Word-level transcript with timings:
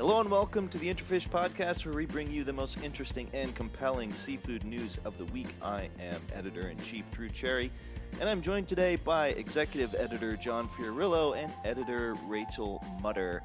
Hello 0.00 0.18
and 0.18 0.30
welcome 0.30 0.66
to 0.68 0.78
the 0.78 0.88
IntraFish 0.88 1.28
Podcast, 1.28 1.84
where 1.84 1.94
we 1.94 2.06
bring 2.06 2.30
you 2.30 2.42
the 2.42 2.54
most 2.54 2.82
interesting 2.82 3.28
and 3.34 3.54
compelling 3.54 4.14
seafood 4.14 4.64
news 4.64 4.98
of 5.04 5.18
the 5.18 5.26
week. 5.26 5.48
I 5.60 5.90
am 6.00 6.18
editor 6.32 6.70
in 6.70 6.78
chief 6.78 7.10
Drew 7.10 7.28
Cherry, 7.28 7.70
and 8.18 8.26
I'm 8.26 8.40
joined 8.40 8.66
today 8.66 8.96
by 8.96 9.28
executive 9.28 9.94
editor 9.98 10.36
John 10.36 10.70
Fiorillo 10.70 11.36
and 11.36 11.52
editor 11.66 12.14
Rachel 12.26 12.82
Mutter. 13.02 13.42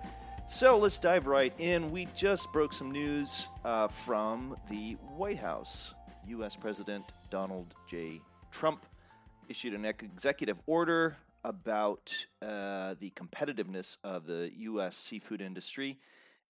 So 0.47 0.77
let's 0.77 0.97
dive 0.97 1.27
right 1.27 1.53
in. 1.59 1.91
We 1.91 2.07
just 2.15 2.53
broke 2.53 2.71
some 2.71 2.89
news 2.89 3.49
uh, 3.65 3.89
from 3.89 4.55
the 4.69 4.93
White 5.17 5.39
House. 5.39 5.93
U.S. 6.25 6.55
President 6.55 7.03
Donald 7.29 7.75
J. 7.85 8.21
Trump 8.51 8.85
issued 9.49 9.73
an 9.73 9.83
executive 9.83 10.61
order 10.67 11.17
about 11.43 12.15
uh, 12.41 12.95
the 12.97 13.11
competitiveness 13.11 13.97
of 14.05 14.25
the 14.25 14.51
U.S. 14.55 14.95
seafood 14.95 15.41
industry 15.41 15.99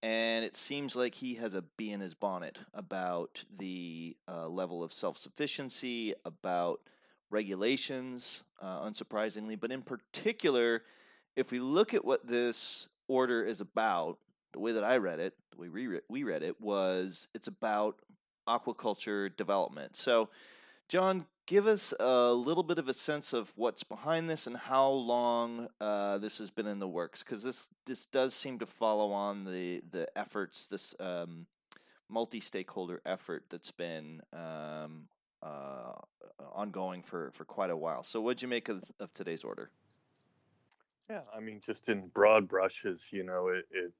and 0.06 0.46
it 0.46 0.56
seems 0.56 0.96
like 0.96 1.16
he 1.16 1.34
has 1.34 1.56
a 1.56 1.64
bee 1.64 1.90
in 1.92 2.00
his 2.00 2.14
bonnet 2.14 2.60
about 2.76 3.44
the 3.58 4.16
uh, 4.28 4.48
level 4.48 4.84
of 4.84 4.94
self 4.94 5.18
sufficiency, 5.18 6.14
about 6.24 6.80
regulations, 7.32 8.44
uh, 8.62 8.82
unsurprisingly. 8.82 9.60
But 9.60 9.72
in 9.72 9.82
particular, 9.82 10.84
if 11.36 11.52
we 11.52 11.60
look 11.60 11.96
at 11.96 12.06
what 12.06 12.28
this 12.28 12.88
order 13.08 13.44
is 13.44 13.62
about, 13.62 14.20
the 14.54 14.60
way 14.60 14.74
that 14.74 14.84
I 14.84 14.98
read 14.98 15.20
it, 15.20 15.34
the 15.50 15.58
way 15.58 15.70
we, 15.70 16.00
we 16.08 16.22
read 16.22 16.44
it, 16.44 16.62
was 16.62 17.28
it's 17.34 17.48
about 17.48 17.96
aquaculture 18.48 19.36
development. 19.36 19.96
So, 19.96 20.30
John, 20.88 21.26
give 21.46 21.68
us 21.68 21.94
a 22.00 22.34
little 22.34 22.64
bit 22.64 22.80
of 22.80 22.88
a 22.88 22.94
sense 22.94 23.34
of 23.34 23.54
what's 23.56 23.84
behind 23.84 24.30
this 24.30 24.48
and 24.48 24.58
how 24.58 24.88
long 24.88 25.68
uh, 25.80 26.18
this 26.18 26.38
has 26.40 26.52
been 26.52 26.68
in 26.68 26.80
the 26.80 26.88
works, 26.88 27.24
because 27.24 27.44
this 27.44 27.70
this 27.86 28.06
does 28.06 28.34
seem 28.34 28.60
to 28.60 28.66
follow 28.66 29.12
on 29.12 29.46
the 29.46 29.82
the 29.92 30.08
efforts, 30.18 30.68
this 30.68 30.96
um, 31.00 31.46
multi 32.10 32.40
stakeholder 32.40 33.02
effort 33.06 33.44
that's 33.50 33.72
been 33.72 34.22
um, 34.34 35.08
uh, 35.42 35.94
ongoing 36.54 37.02
for 37.02 37.32
for 37.32 37.46
quite 37.46 37.70
a 37.70 37.78
while. 37.78 38.04
So, 38.04 38.22
what'd 38.22 38.42
you 38.42 38.48
make 38.48 38.70
of, 38.70 38.84
of 39.00 39.14
today's 39.14 39.44
order? 39.44 39.70
Yeah, 41.10 41.22
I 41.36 41.40
mean, 41.40 41.62
just 41.64 41.88
in 41.88 42.08
broad 42.08 42.48
brushes, 42.48 43.10
you 43.12 43.24
know, 43.24 43.50
it, 43.50 43.66
it 43.72 43.94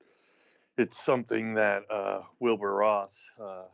it's 0.78 0.98
something 0.98 1.54
that 1.54 1.84
uh, 1.90 2.22
Wilbur 2.40 2.74
Ross, 2.74 3.16
uh, 3.42 3.66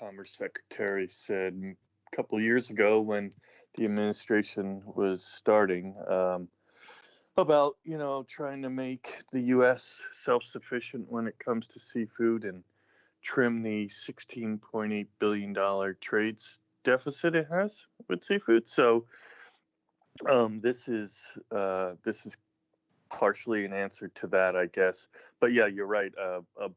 Commerce 0.00 0.32
Secretary, 0.32 1.06
said 1.06 1.76
couple 2.14 2.40
years 2.40 2.70
ago 2.70 3.00
when 3.00 3.32
the 3.76 3.84
administration 3.84 4.82
was 4.86 5.24
starting 5.24 5.96
um, 6.08 6.48
about 7.36 7.76
you 7.82 7.98
know 7.98 8.24
trying 8.28 8.62
to 8.62 8.70
make 8.70 9.22
the 9.32 9.40
U.S. 9.40 10.00
self-sufficient 10.12 11.10
when 11.10 11.26
it 11.26 11.38
comes 11.38 11.66
to 11.68 11.80
seafood 11.80 12.44
and 12.44 12.62
trim 13.22 13.62
the 13.62 13.86
16.8 13.86 15.06
billion 15.18 15.52
dollar 15.52 15.94
trades 15.94 16.60
deficit 16.84 17.34
it 17.34 17.48
has 17.50 17.86
with 18.08 18.22
seafood. 18.22 18.68
So 18.68 19.06
um, 20.30 20.60
this 20.60 20.86
is 20.86 21.20
uh, 21.50 21.94
this 22.04 22.26
is 22.26 22.36
partially 23.10 23.64
an 23.64 23.72
answer 23.72 24.08
to 24.08 24.26
that, 24.28 24.54
I 24.54 24.66
guess. 24.66 25.08
But 25.40 25.52
yeah, 25.52 25.66
you're 25.66 25.86
right. 25.86 26.12
Uh, 26.20 26.40
a, 26.60 26.70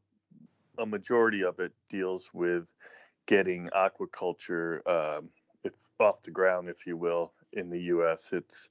a 0.82 0.86
majority 0.86 1.44
of 1.44 1.60
it 1.60 1.72
deals 1.88 2.30
with 2.32 2.72
getting 3.28 3.68
aquaculture 3.68 4.80
um, 4.88 5.28
off 6.00 6.22
the 6.22 6.30
ground, 6.30 6.68
if 6.68 6.86
you 6.86 6.96
will, 6.96 7.32
in 7.52 7.70
the 7.70 7.82
U.S. 7.82 8.30
It's 8.32 8.68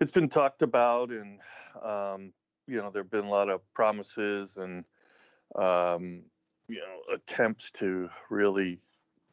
it's 0.00 0.10
been 0.10 0.28
talked 0.28 0.62
about, 0.62 1.10
and 1.10 1.40
um, 1.82 2.32
you 2.66 2.78
know 2.78 2.90
there 2.90 3.02
have 3.02 3.10
been 3.10 3.26
a 3.26 3.30
lot 3.30 3.50
of 3.50 3.60
promises 3.74 4.56
and 4.56 4.84
um, 5.56 6.22
you 6.68 6.78
know 6.78 7.14
attempts 7.14 7.72
to 7.72 8.08
really 8.30 8.78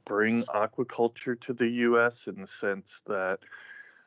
bring 0.06 0.44
aquaculture 0.44 1.40
to 1.42 1.54
the 1.54 1.68
U.S. 1.68 2.28
in 2.28 2.42
the 2.42 2.48
sense 2.48 3.02
that 3.06 3.40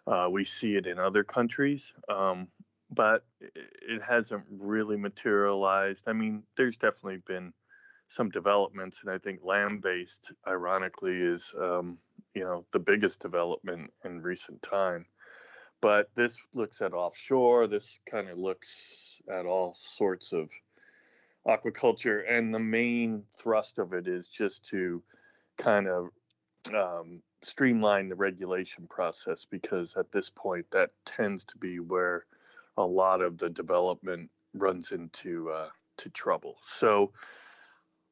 uh, 0.07 0.29
we 0.31 0.45
see 0.45 0.75
it 0.75 0.87
in 0.87 0.99
other 0.99 1.25
countries. 1.25 1.93
Um, 2.09 2.49
but 2.91 3.25
it 3.41 4.03
hasn't 4.03 4.45
really 4.51 4.97
materialized. 4.97 6.05
I 6.07 6.13
mean, 6.13 6.43
there's 6.57 6.77
definitely 6.77 7.23
been 7.27 7.53
some 8.15 8.31
developments, 8.31 9.01
and 9.03 9.11
I 9.11 9.19
think 9.19 9.41
land-based, 9.43 10.33
ironically, 10.47 11.21
is 11.21 11.53
um, 11.61 11.99
you 12.35 12.45
know 12.45 12.65
the 12.73 12.79
biggest 12.79 13.21
development 13.21 13.93
in 14.05 14.23
recent 14.23 14.63
time. 14.63 15.07
But 15.81 16.11
this 16.15 16.39
looks 16.55 16.81
at 16.81 16.95
offshore. 16.95 17.67
This 17.67 17.99
kind 18.11 18.29
of 18.29 18.39
looks 18.39 19.21
at 19.31 19.47
all 19.47 19.75
sorts 19.75 20.33
of 20.33 20.51
aquaculture, 21.47 22.23
and 22.29 22.55
the 22.55 22.61
main 22.61 23.25
thrust 23.37 23.79
of 23.79 23.93
it 23.93 24.07
is 24.07 24.29
just 24.29 24.65
to 24.67 25.03
kind 25.59 25.89
of 25.89 26.09
um, 26.73 27.21
streamline 27.43 28.09
the 28.09 28.15
regulation 28.15 28.87
process 28.89 29.45
because 29.45 29.97
at 29.97 30.11
this 30.13 30.31
point 30.31 30.65
that 30.71 30.91
tends 31.05 31.45
to 31.45 31.59
be 31.59 31.79
where 31.81 32.25
a 32.77 32.83
lot 32.83 33.21
of 33.21 33.39
the 33.39 33.51
development 33.51 34.31
runs 34.55 34.93
into 34.93 35.51
uh, 35.51 35.69
to 35.99 36.09
trouble. 36.11 36.57
So 36.63 37.13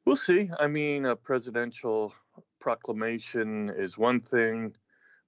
We'll 0.05 0.15
see. 0.17 0.49
I 0.59 0.67
mean, 0.67 1.05
a 1.05 1.15
presidential 1.15 2.13
proclamation 2.59 3.71
is 3.75 3.97
one 3.97 4.19
thing, 4.19 4.75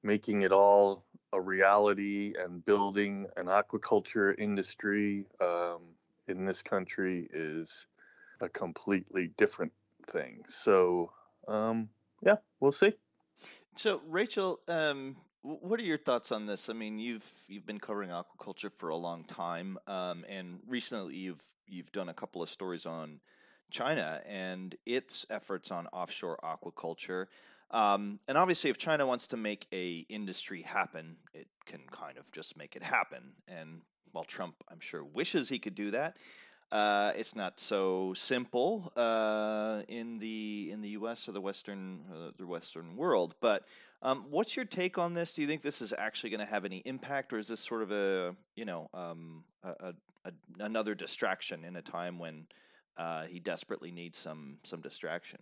making 0.03 0.41
it 0.41 0.51
all 0.51 1.05
a 1.31 1.39
reality 1.39 2.33
and 2.41 2.63
building 2.65 3.27
an 3.37 3.45
aquaculture 3.45 4.37
industry 4.37 5.25
um, 5.41 5.81
in 6.27 6.45
this 6.45 6.61
country 6.61 7.27
is 7.33 7.85
a 8.41 8.49
completely 8.49 9.31
different 9.37 9.71
thing. 10.07 10.43
So, 10.47 11.11
um, 11.47 11.89
yeah, 12.21 12.35
we'll 12.59 12.71
see. 12.71 12.93
So, 13.75 14.01
Rachel, 14.07 14.59
um, 14.67 15.17
what 15.41 15.79
are 15.79 15.83
your 15.83 15.97
thoughts 15.97 16.31
on 16.31 16.47
this? 16.47 16.69
I 16.69 16.73
mean, 16.73 16.99
you've 16.99 17.29
you've 17.47 17.65
been 17.65 17.79
covering 17.79 18.09
aquaculture 18.09 18.71
for 18.71 18.89
a 18.89 18.95
long 18.95 19.23
time, 19.25 19.77
um, 19.87 20.25
and 20.27 20.59
recently 20.67 21.15
you've 21.15 21.43
you've 21.67 21.91
done 21.91 22.09
a 22.09 22.13
couple 22.13 22.41
of 22.41 22.49
stories 22.49 22.85
on 22.85 23.19
China 23.69 24.21
and 24.27 24.75
its 24.85 25.25
efforts 25.29 25.71
on 25.71 25.87
offshore 25.87 26.39
aquaculture. 26.43 27.27
Um, 27.71 28.19
and 28.27 28.37
obviously, 28.37 28.69
if 28.69 28.77
China 28.77 29.05
wants 29.05 29.27
to 29.29 29.37
make 29.37 29.67
a 29.73 30.05
industry 30.09 30.61
happen, 30.61 31.17
it 31.33 31.47
can 31.65 31.81
kind 31.91 32.17
of 32.17 32.31
just 32.31 32.57
make 32.57 32.75
it 32.75 32.83
happen. 32.83 33.33
And 33.47 33.81
while 34.11 34.23
Trump, 34.23 34.55
I'm 34.71 34.79
sure, 34.79 35.03
wishes 35.03 35.49
he 35.49 35.59
could 35.59 35.75
do 35.75 35.91
that, 35.91 36.17
uh, 36.71 37.11
it's 37.15 37.35
not 37.35 37.59
so 37.59 38.13
simple 38.15 38.91
uh, 38.95 39.81
in 39.87 40.19
the 40.19 40.69
in 40.71 40.81
the 40.81 40.89
U.S. 40.89 41.29
or 41.29 41.31
the 41.31 41.41
Western 41.41 42.01
uh, 42.11 42.31
the 42.37 42.47
Western 42.47 42.95
world. 42.95 43.35
But 43.39 43.65
um, 44.01 44.25
what's 44.29 44.55
your 44.55 44.65
take 44.65 44.97
on 44.97 45.13
this? 45.13 45.33
Do 45.33 45.41
you 45.41 45.47
think 45.47 45.61
this 45.61 45.81
is 45.81 45.93
actually 45.97 46.31
going 46.31 46.39
to 46.39 46.45
have 46.45 46.65
any 46.65 46.77
impact, 46.79 47.33
or 47.33 47.37
is 47.37 47.47
this 47.47 47.59
sort 47.59 47.81
of 47.83 47.91
a 47.91 48.35
you 48.55 48.65
know 48.65 48.89
um, 48.93 49.43
a, 49.63 49.93
a, 50.25 50.31
another 50.59 50.95
distraction 50.95 51.63
in 51.63 51.75
a 51.75 51.81
time 51.81 52.19
when 52.19 52.47
uh, 52.97 53.23
he 53.23 53.39
desperately 53.39 53.91
needs 53.91 54.17
some 54.17 54.57
some 54.63 54.81
distraction. 54.81 55.39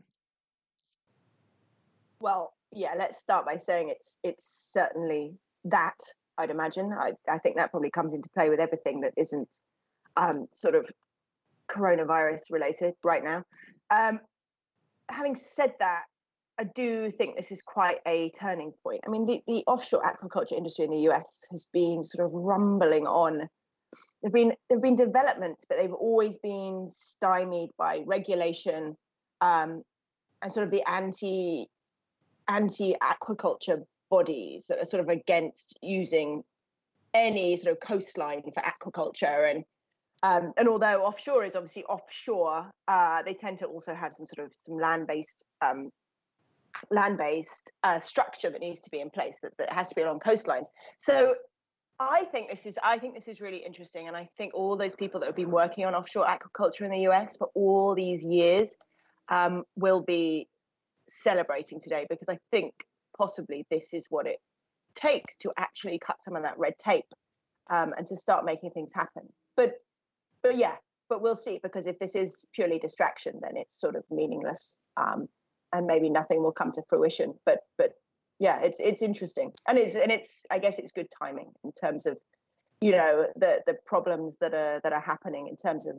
Well, 2.19 2.53
yeah. 2.71 2.93
Let's 2.97 3.19
start 3.19 3.45
by 3.45 3.57
saying 3.57 3.89
it's 3.89 4.19
it's 4.23 4.71
certainly 4.73 5.35
that. 5.65 5.99
I'd 6.37 6.49
imagine. 6.49 6.91
I, 6.91 7.13
I 7.29 7.37
think 7.37 7.57
that 7.57 7.69
probably 7.69 7.91
comes 7.91 8.13
into 8.13 8.29
play 8.29 8.49
with 8.49 8.59
everything 8.59 9.01
that 9.01 9.13
isn't 9.17 9.61
um, 10.17 10.47
sort 10.49 10.73
of 10.73 10.89
coronavirus 11.69 12.41
related 12.49 12.93
right 13.03 13.23
now. 13.23 13.43
Um, 13.91 14.19
having 15.09 15.35
said 15.35 15.73
that, 15.79 16.03
I 16.57 16.65
do 16.65 17.09
think 17.09 17.35
this 17.35 17.51
is 17.51 17.61
quite 17.61 17.97
a 18.07 18.31
turning 18.31 18.73
point. 18.83 19.01
I 19.05 19.09
mean, 19.09 19.25
the, 19.25 19.41
the 19.47 19.63
offshore 19.67 20.03
aquaculture 20.03 20.53
industry 20.53 20.85
in 20.85 20.91
the 20.91 21.09
US 21.09 21.45
has 21.51 21.65
been 21.73 22.03
sort 22.03 22.25
of 22.25 22.31
rumbling 22.33 23.05
on 23.07 23.47
there've 24.23 24.33
been 24.33 24.53
there've 24.69 24.81
been 24.81 24.95
developments, 24.95 25.65
but 25.67 25.77
they've 25.77 25.93
always 25.93 26.37
been 26.37 26.87
stymied 26.89 27.69
by 27.77 28.03
regulation 28.05 28.95
um, 29.41 29.83
and 30.41 30.51
sort 30.51 30.65
of 30.65 30.71
the 30.71 30.83
anti 30.89 31.67
anti 32.47 32.95
aquaculture 33.01 33.83
bodies 34.09 34.65
that 34.69 34.79
are 34.79 34.85
sort 34.85 35.01
of 35.01 35.09
against 35.09 35.77
using 35.81 36.43
any 37.13 37.57
sort 37.57 37.73
of 37.73 37.79
coastline 37.79 38.41
for 38.41 38.63
aquaculture 38.63 39.51
and 39.51 39.63
um, 40.23 40.53
and 40.55 40.69
although 40.69 41.03
offshore 41.03 41.43
is 41.43 41.53
obviously 41.53 41.83
offshore, 41.83 42.71
uh, 42.87 43.21
they 43.23 43.33
tend 43.33 43.57
to 43.57 43.65
also 43.65 43.93
have 43.93 44.13
some 44.13 44.25
sort 44.25 44.47
of 44.47 44.53
some 44.55 44.77
land-based 44.77 45.43
um, 45.61 45.89
land-based 46.89 47.71
uh, 47.83 47.99
structure 47.99 48.49
that 48.49 48.61
needs 48.61 48.79
to 48.79 48.89
be 48.89 49.01
in 49.01 49.09
place 49.09 49.35
that, 49.43 49.51
that 49.57 49.71
has 49.71 49.89
to 49.89 49.95
be 49.95 50.01
along 50.01 50.21
coastlines. 50.21 50.67
So 50.97 51.35
I 51.99 52.25
think 52.25 52.49
this 52.49 52.65
is 52.65 52.77
I 52.83 52.97
think 52.97 53.13
this 53.15 53.27
is 53.27 53.39
really 53.39 53.63
interesting, 53.65 54.07
and 54.07 54.17
I 54.17 54.27
think 54.37 54.53
all 54.53 54.75
those 54.75 54.95
people 54.95 55.19
that 55.19 55.27
have 55.27 55.35
been 55.35 55.51
working 55.51 55.85
on 55.85 55.95
offshore 55.95 56.25
aquaculture 56.25 56.81
in 56.81 56.91
the 56.91 57.07
US 57.09 57.37
for 57.37 57.49
all 57.53 57.95
these 57.95 58.23
years 58.23 58.75
um, 59.29 59.63
will 59.75 60.01
be 60.01 60.47
celebrating 61.07 61.79
today 61.79 62.05
because 62.09 62.29
I 62.29 62.39
think 62.51 62.73
possibly 63.17 63.65
this 63.69 63.93
is 63.93 64.05
what 64.09 64.27
it 64.27 64.37
takes 64.95 65.37
to 65.37 65.51
actually 65.57 65.99
cut 65.99 66.21
some 66.21 66.35
of 66.35 66.43
that 66.43 66.57
red 66.57 66.73
tape 66.77 67.05
um, 67.69 67.93
and 67.97 68.07
to 68.07 68.15
start 68.15 68.45
making 68.45 68.71
things 68.71 68.91
happen. 68.93 69.23
But 69.55 69.73
but 70.41 70.57
yeah, 70.57 70.75
but 71.09 71.21
we'll 71.21 71.35
see 71.35 71.59
because 71.61 71.85
if 71.85 71.99
this 71.99 72.15
is 72.15 72.45
purely 72.53 72.79
distraction, 72.79 73.39
then 73.41 73.53
it's 73.55 73.79
sort 73.79 73.95
of 73.95 74.03
meaningless, 74.09 74.75
um, 74.97 75.27
and 75.71 75.85
maybe 75.85 76.09
nothing 76.09 76.41
will 76.41 76.51
come 76.51 76.71
to 76.73 76.83
fruition. 76.89 77.35
But 77.45 77.59
but 77.77 77.93
yeah, 78.39 78.61
it's 78.61 78.79
it's 78.79 79.01
interesting, 79.01 79.53
and 79.67 79.77
it's 79.77 79.95
and 79.95 80.11
it's 80.11 80.45
I 80.51 80.59
guess 80.59 80.79
it's 80.79 80.91
good 80.91 81.07
timing 81.21 81.51
in 81.63 81.71
terms 81.71 82.05
of 82.05 82.19
you 82.81 82.91
know 82.91 83.27
the 83.35 83.61
the 83.65 83.75
problems 83.85 84.37
that 84.41 84.53
are 84.53 84.81
that 84.83 84.93
are 84.93 85.01
happening 85.01 85.47
in 85.47 85.55
terms 85.55 85.87
of 85.87 85.95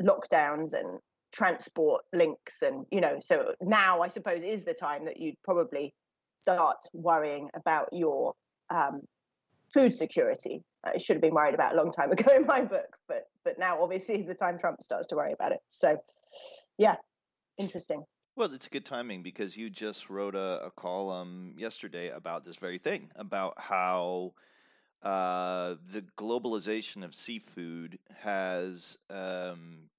lockdowns 0.00 0.72
and 0.72 0.98
transport 1.32 2.02
links 2.12 2.60
and 2.60 2.84
you 2.90 3.00
know 3.00 3.18
so 3.18 3.54
now 3.62 4.02
i 4.02 4.08
suppose 4.08 4.42
is 4.42 4.64
the 4.64 4.74
time 4.74 5.06
that 5.06 5.18
you'd 5.18 5.40
probably 5.42 5.94
start 6.42 6.76
worrying 6.92 7.48
about 7.54 7.88
your 7.92 8.34
um, 8.70 9.02
food 9.72 9.94
security. 9.94 10.62
I 10.84 10.98
should 10.98 11.14
have 11.14 11.22
been 11.22 11.34
worried 11.34 11.54
about 11.54 11.74
a 11.74 11.76
long 11.76 11.92
time 11.92 12.10
ago 12.16 12.34
in 12.34 12.46
my 12.46 12.62
book 12.62 12.96
but 13.08 13.24
but 13.44 13.58
now 13.58 13.82
obviously 13.82 14.18
is 14.20 14.26
the 14.26 14.34
time 14.34 14.58
trump 14.58 14.82
starts 14.82 15.06
to 15.08 15.16
worry 15.16 15.32
about 15.32 15.52
it. 15.52 15.60
So 15.68 15.98
yeah 16.78 16.96
interesting 17.58 18.04
well, 18.36 18.52
it's 18.52 18.68
good 18.68 18.84
timing 18.84 19.22
because 19.22 19.56
you 19.56 19.68
just 19.68 20.08
wrote 20.08 20.34
a, 20.34 20.64
a 20.64 20.70
column 20.70 21.54
yesterday 21.58 22.08
about 22.08 22.44
this 22.44 22.56
very 22.56 22.78
thing 22.78 23.10
about 23.16 23.54
how 23.58 24.32
uh, 25.02 25.74
the 25.90 26.02
globalization 26.16 27.04
of 27.04 27.14
seafood 27.14 27.98
has 28.20 28.96
um, 29.10 29.90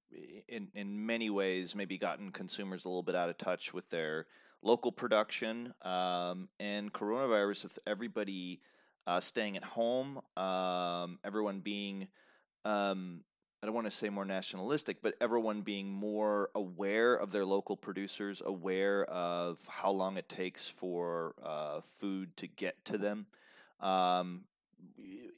in 0.47 0.69
in 0.73 1.05
many 1.05 1.29
ways 1.29 1.75
maybe 1.75 1.97
gotten 1.97 2.31
consumers 2.31 2.85
a 2.85 2.89
little 2.89 3.03
bit 3.03 3.15
out 3.15 3.29
of 3.29 3.37
touch 3.37 3.73
with 3.73 3.89
their 3.89 4.25
local 4.61 4.91
production 4.91 5.73
um, 5.81 6.47
and 6.59 6.93
coronavirus 6.93 7.63
with 7.63 7.79
everybody 7.85 8.61
uh, 9.05 9.19
staying 9.19 9.57
at 9.57 9.63
home, 9.63 10.21
um, 10.37 11.19
everyone 11.23 11.59
being 11.59 12.07
um, 12.65 13.21
I 13.63 13.65
don't 13.65 13.75
want 13.75 13.87
to 13.87 13.91
say 13.91 14.09
more 14.09 14.25
nationalistic, 14.25 15.01
but 15.01 15.15
everyone 15.21 15.61
being 15.61 15.87
more 15.89 16.49
aware 16.53 17.15
of 17.15 17.31
their 17.31 17.45
local 17.45 17.77
producers, 17.77 18.41
aware 18.45 19.05
of 19.05 19.57
how 19.69 19.89
long 19.89 20.17
it 20.17 20.27
takes 20.27 20.67
for 20.67 21.33
uh, 21.41 21.79
food 21.79 22.35
to 22.35 22.47
get 22.47 22.83
to 22.83 22.97
them, 22.97 23.25
um, 23.79 24.41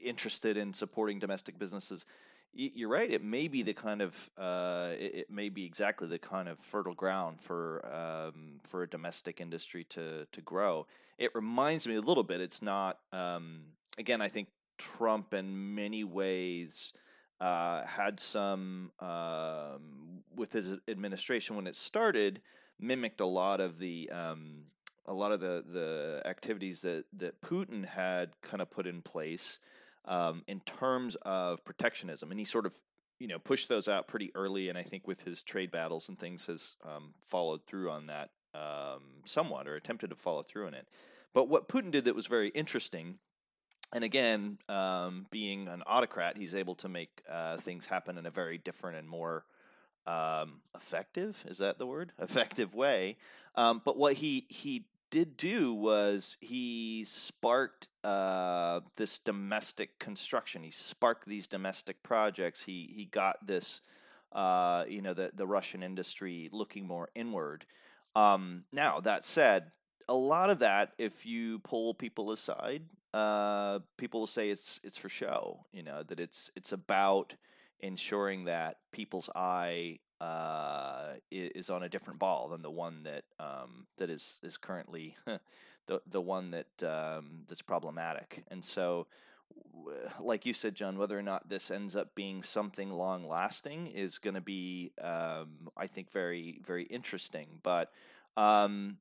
interested 0.04 0.58
in 0.58 0.74
supporting 0.74 1.20
domestic 1.20 1.60
businesses 1.60 2.08
you're 2.56 2.90
right. 2.90 3.12
It 3.12 3.22
may 3.22 3.50
be 3.50 3.64
the 3.64 3.74
kind 3.74 4.02
of 4.02 4.30
uh, 4.38 4.92
it, 4.98 5.30
may 5.30 5.50
be 5.50 5.66
exactly 5.66 6.08
the 6.08 6.18
kind 6.18 6.48
of 6.48 6.58
fertile 6.60 6.94
ground 6.94 7.42
for 7.42 7.86
um, 7.94 8.62
for 8.64 8.84
a 8.84 8.88
domestic 8.88 9.42
industry 9.42 9.84
to 9.90 10.26
to 10.32 10.42
grow. 10.42 10.88
It 11.18 11.36
reminds 11.36 11.86
me 11.86 11.96
a 11.96 12.02
little 12.02 12.24
bit. 12.24 12.40
It's 12.40 12.62
not 12.62 13.00
um, 13.12 13.64
again. 13.98 14.22
I 14.22 14.30
think 14.30 14.48
Trump, 14.78 15.34
in 15.34 15.76
many 15.76 16.06
ways, 16.06 16.94
uh, 17.40 17.86
had 17.86 18.20
some 18.20 18.92
um, 19.00 20.24
with 20.36 20.54
his 20.54 20.74
administration 20.88 21.56
when 21.56 21.68
it 21.68 21.76
started, 21.76 22.42
mimicked 22.80 23.22
a 23.22 23.26
lot 23.26 23.60
of 23.60 23.80
the 23.80 24.10
um, 24.12 24.64
a 25.06 25.14
lot 25.14 25.32
of 25.32 25.40
the 25.40 25.64
the 25.68 26.22
activities 26.26 26.82
that 26.82 27.06
that 27.14 27.42
Putin 27.42 27.86
had 27.86 28.30
kind 28.42 28.62
of 28.62 28.70
put 28.70 28.88
in 28.88 29.02
place 29.02 29.60
um, 30.06 30.44
in 30.48 30.60
terms 30.62 31.16
of 31.24 31.64
protectionism, 31.66 32.32
and 32.32 32.40
he 32.40 32.46
sort 32.46 32.66
of 32.66 32.74
you 33.20 33.28
know 33.28 33.40
pushed 33.40 33.70
those 33.70 33.88
out 33.88 34.08
pretty 34.08 34.32
early, 34.36 34.70
and 34.70 34.78
I 34.78 34.84
think 34.84 35.08
with 35.08 35.24
his 35.24 35.44
trade 35.44 35.72
battles 35.72 36.10
and 36.10 36.18
things 36.18 36.48
has 36.48 36.76
um, 36.84 37.14
followed 37.22 37.66
through 37.66 37.92
on 37.92 38.08
that 38.08 38.30
um, 38.54 39.02
somewhat 39.26 39.68
or 39.68 39.76
attempted 39.76 40.10
to 40.10 40.16
follow 40.16 40.44
through 40.44 40.68
on 40.68 40.74
it. 40.74 40.88
But 41.34 41.50
what 41.50 41.68
Putin 41.68 41.92
did 41.92 42.06
that 42.06 42.16
was 42.16 42.28
very 42.28 42.50
interesting, 42.50 43.20
and 43.94 44.04
again, 44.04 44.58
um, 44.68 45.26
being 45.32 45.68
an 45.68 45.84
autocrat, 45.86 46.38
he's 46.38 46.56
able 46.56 46.76
to 46.76 46.90
make 46.90 47.22
uh, 47.30 47.58
things 47.58 47.86
happen 47.86 48.18
in 48.18 48.26
a 48.26 48.32
very 48.32 48.58
different 48.58 48.98
and 48.98 49.08
more 49.08 49.46
um, 50.08 50.62
effective 50.76 51.44
is 51.48 51.58
that 51.58 51.80
the 51.80 51.86
word 51.88 52.12
effective 52.20 52.76
way 52.76 53.18
um, 53.56 53.82
but 53.84 53.98
what 53.98 54.14
he 54.14 54.46
he 54.50 54.86
did 55.10 55.38
do 55.38 55.74
was 55.74 56.38
he 56.42 57.04
sparked 57.06 57.88
uh, 58.04 58.82
this 58.98 59.20
domestic 59.20 59.98
construction. 60.00 60.64
He 60.64 60.72
sparked 60.72 61.26
these 61.26 61.48
domestic 61.48 62.04
projects. 62.04 62.64
He 62.64 62.92
he 62.94 63.06
got 63.06 63.46
this, 63.46 63.82
uh, 64.32 64.86
you 64.88 65.02
know, 65.02 65.14
the 65.14 65.32
the 65.34 65.48
Russian 65.48 65.84
industry 65.84 66.50
looking 66.52 66.86
more 66.86 67.10
inward. 67.16 67.66
Um, 68.16 68.66
now 68.72 69.00
that 69.02 69.24
said, 69.26 69.72
a 70.08 70.16
lot 70.16 70.50
of 70.50 70.60
that, 70.60 70.94
if 70.98 71.26
you 71.26 71.60
pull 71.60 71.94
people 71.94 72.32
aside, 72.32 72.84
uh, 73.14 73.80
people 73.98 74.22
will 74.22 74.28
say 74.28 74.50
it's 74.50 74.80
it's 74.84 74.98
for 74.98 75.10
show. 75.10 75.66
You 75.72 75.84
know 75.84 76.04
that 76.04 76.20
it's 76.20 76.52
it's 76.56 76.72
about 76.72 77.36
ensuring 77.80 78.46
that 78.46 78.78
people's 78.92 79.30
eye 79.36 80.00
uh, 80.22 81.14
is 81.32 81.70
on 81.70 81.84
a 81.84 81.90
different 81.90 82.20
ball 82.20 82.50
than 82.50 82.62
the 82.62 82.72
one 82.72 83.04
that 83.04 83.24
um, 83.40 83.88
that 83.98 84.10
is 84.10 84.40
is 84.44 84.58
currently 84.58 85.16
the 85.88 86.02
the 86.08 86.22
one 86.22 86.52
that 86.52 86.84
um, 86.84 87.44
that's 87.48 87.62
problematic. 87.62 88.44
And 88.50 88.64
so, 88.64 89.08
like 90.20 90.46
you 90.46 90.54
said, 90.54 90.76
John, 90.76 90.98
whether 90.98 91.18
or 91.18 91.24
not 91.24 91.50
this 91.50 91.72
ends 91.72 91.96
up 91.96 92.16
being 92.16 92.44
something 92.44 92.92
long 92.92 93.28
lasting 93.28 93.88
is 93.88 94.20
going 94.20 94.36
to 94.36 94.42
be, 94.42 94.92
um, 95.02 95.70
I 95.78 95.88
think, 95.88 96.12
very 96.12 96.60
very 96.66 96.84
interesting. 96.84 97.60
But 97.62 97.92
um, 98.38 98.98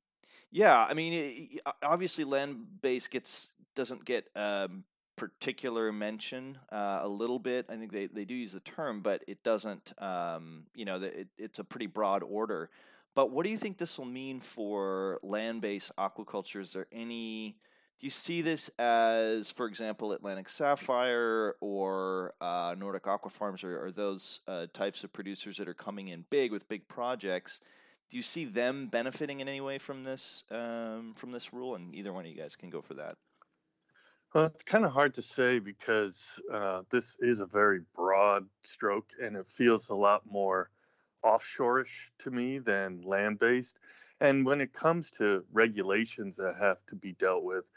yeah, 0.55 0.85
I 0.89 0.93
mean, 0.93 1.11
it, 1.13 1.61
obviously, 1.83 2.23
land 2.23 2.81
base 2.81 3.09
gets 3.09 3.51
doesn't 3.75 4.05
get 4.05 4.29
um, 4.37 4.85
particular 5.17 5.91
mention 5.91 6.57
uh, 6.71 7.01
a 7.01 7.09
little 7.09 7.39
bit. 7.39 7.65
I 7.67 7.75
think 7.75 7.91
they, 7.91 8.07
they 8.07 8.23
do 8.23 8.35
use 8.35 8.53
the 8.53 8.61
term, 8.61 9.01
but 9.01 9.21
it 9.27 9.43
doesn't, 9.43 9.91
um, 9.97 10.67
you 10.73 10.85
know, 10.85 10.95
it, 11.01 11.27
it's 11.37 11.59
a 11.59 11.65
pretty 11.65 11.87
broad 11.87 12.23
order. 12.23 12.69
But 13.15 13.31
what 13.31 13.43
do 13.43 13.49
you 13.49 13.57
think 13.57 13.77
this 13.77 13.97
will 13.97 14.05
mean 14.05 14.39
for 14.39 15.19
land 15.23 15.59
based 15.59 15.91
aquaculture? 15.97 16.61
Is 16.61 16.71
there 16.71 16.87
any, 16.89 17.57
do 17.99 18.05
you 18.05 18.09
see 18.09 18.41
this 18.41 18.69
as, 18.79 19.51
for 19.51 19.65
example, 19.65 20.13
Atlantic 20.13 20.47
Sapphire 20.47 21.55
or 21.59 22.33
uh, 22.39 22.75
Nordic 22.77 23.07
Aqua 23.07 23.29
Farms 23.29 23.61
or, 23.65 23.87
or 23.87 23.91
those 23.91 24.39
uh, 24.47 24.67
types 24.71 25.03
of 25.03 25.11
producers 25.11 25.57
that 25.57 25.67
are 25.67 25.73
coming 25.73 26.07
in 26.07 26.23
big 26.29 26.53
with 26.53 26.69
big 26.69 26.87
projects? 26.87 27.59
Do 28.09 28.17
you 28.17 28.23
see 28.23 28.45
them 28.45 28.87
benefiting 28.87 29.39
in 29.39 29.47
any 29.47 29.61
way 29.61 29.77
from 29.77 30.03
this 30.03 30.43
um, 30.51 31.13
from 31.15 31.31
this 31.31 31.53
rule? 31.53 31.75
And 31.75 31.93
either 31.95 32.13
one 32.13 32.25
of 32.25 32.31
you 32.31 32.37
guys 32.37 32.55
can 32.55 32.69
go 32.69 32.81
for 32.81 32.93
that. 32.95 33.15
Well, 34.33 34.45
it's 34.45 34.63
kind 34.63 34.85
of 34.85 34.91
hard 34.91 35.13
to 35.13 35.21
say 35.21 35.59
because 35.59 36.39
uh, 36.53 36.81
this 36.89 37.15
is 37.21 37.39
a 37.39 37.45
very 37.45 37.81
broad 37.95 38.45
stroke 38.63 39.11
and 39.21 39.37
it 39.37 39.47
feels 39.47 39.89
a 39.89 39.95
lot 39.95 40.23
more 40.29 40.69
offshorish 41.23 42.11
to 42.19 42.31
me 42.31 42.59
than 42.59 43.01
land 43.01 43.39
based. 43.39 43.79
And 44.19 44.45
when 44.45 44.61
it 44.61 44.73
comes 44.73 45.11
to 45.11 45.43
regulations 45.51 46.37
that 46.37 46.55
have 46.59 46.85
to 46.87 46.95
be 46.95 47.13
dealt 47.13 47.43
with, 47.43 47.69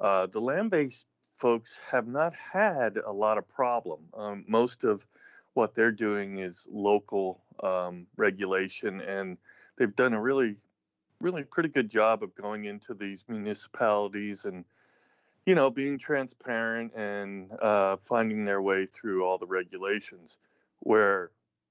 uh, 0.00 0.26
the 0.26 0.40
land 0.40 0.70
based 0.70 1.06
folks 1.34 1.80
have 1.90 2.06
not 2.06 2.34
had 2.34 2.96
a 2.96 3.12
lot 3.12 3.38
of 3.38 3.48
problem. 3.48 4.00
Um, 4.14 4.44
most 4.48 4.84
of 4.84 5.06
what 5.54 5.74
they're 5.74 5.92
doing 5.92 6.38
is 6.38 6.66
local 6.70 7.40
um, 7.62 8.06
regulation, 8.16 9.00
and 9.00 9.36
they've 9.78 9.96
done 9.96 10.12
a 10.12 10.20
really, 10.20 10.56
really 11.20 11.44
pretty 11.44 11.70
good 11.70 11.88
job 11.88 12.22
of 12.22 12.34
going 12.34 12.66
into 12.66 12.92
these 12.92 13.24
municipalities 13.28 14.44
and 14.44 14.64
you 15.48 15.54
know, 15.54 15.70
being 15.70 15.96
transparent 15.96 16.92
and 16.94 17.50
uh, 17.62 17.96
finding 17.96 18.44
their 18.44 18.60
way 18.60 18.84
through 18.84 19.24
all 19.24 19.38
the 19.38 19.46
regulations. 19.46 20.36
Where 20.80 21.30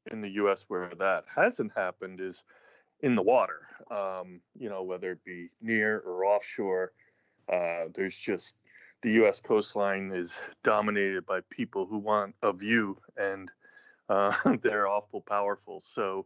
in 0.10 0.20
the 0.22 0.30
U.S., 0.30 0.66
where 0.68 0.92
that 0.98 1.26
hasn't 1.34 1.74
happened 1.76 2.20
is 2.20 2.44
in 3.02 3.14
the 3.14 3.22
water. 3.22 3.68
Um, 3.92 4.42
you 4.58 4.68
know, 4.68 4.82
whether 4.82 5.12
it 5.12 5.24
be 5.24 5.50
near 5.62 6.00
or 6.00 6.26
offshore, 6.26 6.92
uh, 7.54 7.84
there's 7.94 8.18
just 8.18 8.56
the 9.04 9.12
U.S. 9.12 9.42
coastline 9.42 10.12
is 10.12 10.40
dominated 10.64 11.28
by 11.28 11.42
people 11.52 11.86
who 11.86 12.00
want 12.00 12.34
a 12.42 12.52
view, 12.52 12.98
and 13.16 13.52
uh, 14.10 14.34
they're 14.64 14.88
awful 14.88 15.22
powerful. 15.22 15.82
So. 15.82 16.26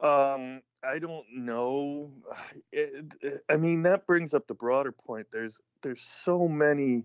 Um, 0.00 0.60
I 0.84 0.98
don't 0.98 1.26
know. 1.32 2.10
It, 2.74 3.12
it, 3.20 3.42
I 3.50 3.56
mean, 3.56 3.82
that 3.82 4.06
brings 4.06 4.32
up 4.32 4.46
the 4.46 4.54
broader 4.54 4.92
point. 4.92 5.26
There's 5.30 5.60
there's 5.82 6.00
so 6.00 6.48
many 6.48 7.04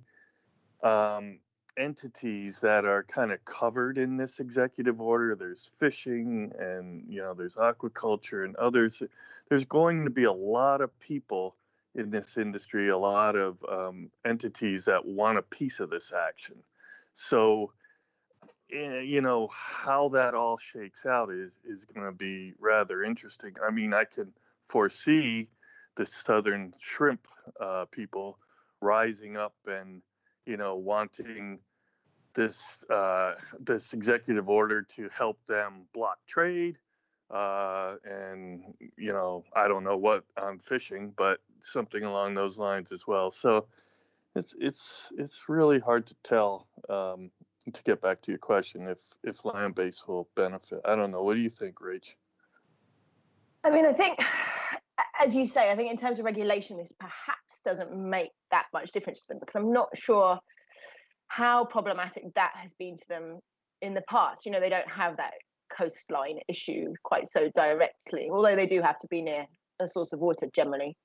um, 0.81 1.39
entities 1.77 2.60
that 2.62 2.86
are 2.86 3.03
kind 3.03 3.34
of 3.34 3.43
covered 3.43 3.98
in 3.98 4.15
this 4.15 4.39
executive 4.39 5.01
order. 5.01 5.36
There's 5.36 5.69
fishing, 5.77 6.53
and 6.57 7.03
you 7.10 7.22
know, 7.22 7.34
there's 7.34 7.55
aquaculture 7.55 8.46
and 8.46 8.55
others. 8.55 9.03
There's 9.50 9.65
going 9.65 10.05
to 10.05 10.10
be 10.10 10.24
a 10.24 10.31
lot 10.31 10.79
of 10.79 10.98
people 11.00 11.55
in 11.96 12.10
this 12.12 12.38
industry, 12.38 12.89
a 12.89 12.98
lot 12.98 13.36
of 13.36 13.57
um, 13.69 14.10
entities 14.25 14.86
that 14.86 15.05
want 15.05 15.38
a 15.38 15.41
piece 15.41 15.79
of 15.79 15.89
this 15.89 16.13
action. 16.15 16.55
So, 17.13 17.74
you 18.70 19.22
know, 19.22 19.50
how 19.52 20.10
that 20.10 20.34
all 20.34 20.58
shakes 20.58 21.06
out 21.06 21.32
is 21.32 21.60
is 21.66 21.86
going 21.86 22.06
to 22.06 22.12
be 22.12 22.54
rather 22.60 23.04
interesting. 23.04 23.56
I 23.66 23.72
mean, 23.72 23.94
I 23.94 24.04
can 24.04 24.34
foresee 24.68 25.50
the 25.96 26.06
southern 26.06 26.74
shrimp 26.80 27.28
uh, 27.60 27.86
people 27.92 28.38
rising 28.82 29.38
up 29.38 29.56
and 29.66 30.02
you 30.46 30.58
know 30.58 30.76
wanting 30.76 31.60
this 32.34 32.84
uh, 32.90 33.34
this 33.60 33.94
executive 33.94 34.48
order 34.50 34.84
to 34.84 35.10
help 35.10 35.40
them 35.48 35.88
block 35.94 36.20
trade, 36.28 36.78
uh, 37.32 37.96
and 38.04 38.62
you 38.98 39.12
know 39.12 39.44
I 39.56 39.68
don't 39.68 39.84
know 39.84 39.98
what 39.98 40.24
I'm 40.38 40.60
fishing, 40.60 41.14
but 41.18 41.40
something 41.62 42.04
along 42.04 42.36
those 42.36 42.58
lines 42.58 42.92
as 42.92 43.08
well. 43.08 43.32
So 43.32 43.68
it's 44.36 44.54
it's 44.60 45.10
it's 45.18 45.50
really 45.50 45.80
hard 45.80 46.06
to 46.08 46.16
tell. 46.24 46.68
Um, 46.88 47.32
to 47.74 47.84
get 47.84 48.02
back 48.02 48.22
to 48.22 48.32
your 48.32 48.40
question, 48.40 48.88
if 48.88 49.00
if 49.24 49.46
land 49.46 49.76
based 49.76 50.08
will 50.08 50.28
benefit, 50.36 50.82
I 50.86 50.96
don't 50.96 51.12
know. 51.12 51.24
What 51.24 51.36
do 51.36 51.42
you 51.42 51.50
think, 51.50 51.76
Rach? 51.76 52.10
I 53.64 53.70
mean, 53.70 53.86
I 53.86 53.94
think, 53.94 54.20
as 55.22 55.36
you 55.36 55.46
say, 55.46 55.72
I 55.72 55.76
think 55.76 55.92
in 55.92 55.98
terms 55.98 56.20
of 56.20 56.26
regulation, 56.26 56.78
this 56.78 56.94
perhaps 57.00 57.60
doesn't 57.64 57.92
make 57.94 58.30
that 58.52 58.66
much 58.74 58.92
difference 58.92 59.22
to 59.24 59.28
them 59.30 59.40
because 59.40 59.56
I'm 59.56 59.74
not 59.74 59.90
sure 59.96 60.40
how 61.28 61.66
problematic 61.66 62.34
that 62.36 62.54
has 62.56 62.74
been 62.80 62.96
to 62.96 63.08
them 63.10 63.40
in 63.82 63.94
the 63.94 64.04
past. 64.10 64.46
You 64.46 64.52
know, 64.52 64.60
they 64.60 64.70
don't 64.70 64.90
have 64.90 65.18
that 65.18 65.34
coastline 65.70 66.40
issue 66.48 66.94
quite 67.04 67.28
so 67.28 67.50
directly, 67.54 68.30
although 68.32 68.56
they 68.56 68.68
do 68.68 68.82
have 68.82 68.98
to 69.00 69.08
be 69.08 69.22
near 69.22 69.46
a 69.80 69.88
source 69.88 70.14
of 70.14 70.20
water 70.20 70.48
generally. 70.56 70.96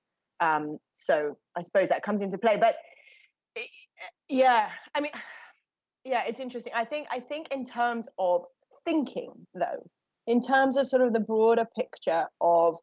Um, 0.40 0.78
so 0.92 1.37
I 1.57 1.62
suppose 1.62 1.88
that 1.88 2.02
comes 2.02 2.21
into 2.21 2.38
play. 2.38 2.57
But 2.57 2.76
eh, 3.57 3.62
yeah, 4.28 4.69
I 4.95 5.00
mean, 5.00 5.12
yeah, 6.04 6.23
it's 6.26 6.40
interesting. 6.40 6.73
I 6.75 6.85
think 6.85 7.09
I 7.11 7.21
think 7.21 7.49
in 7.50 7.64
terms 7.64 8.09
of 8.18 8.44
thinking 8.85 9.47
though, 9.54 9.88
in 10.26 10.42
terms 10.42 10.76
of 10.76 10.88
sort 10.88 11.02
of 11.02 11.12
the 11.12 11.21
broader 11.21 11.66
picture 11.76 12.26
of 12.40 12.76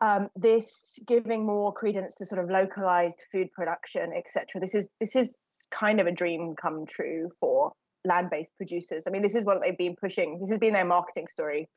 um, 0.00 0.28
this 0.34 0.98
giving 1.06 1.46
more 1.46 1.72
credence 1.72 2.16
to 2.16 2.26
sort 2.26 2.42
of 2.42 2.50
localized 2.50 3.22
food 3.30 3.52
production, 3.52 4.12
etc. 4.16 4.60
This 4.60 4.74
is 4.74 4.88
this 4.98 5.14
is 5.14 5.68
kind 5.70 6.00
of 6.00 6.06
a 6.06 6.12
dream 6.12 6.54
come 6.60 6.86
true 6.86 7.30
for 7.38 7.72
land-based 8.04 8.56
producers. 8.56 9.04
I 9.06 9.10
mean, 9.10 9.22
this 9.22 9.34
is 9.34 9.44
what 9.44 9.62
they've 9.62 9.78
been 9.78 9.96
pushing. 9.96 10.38
This 10.40 10.50
has 10.50 10.58
been 10.58 10.72
their 10.72 10.84
marketing 10.84 11.28
story 11.28 11.68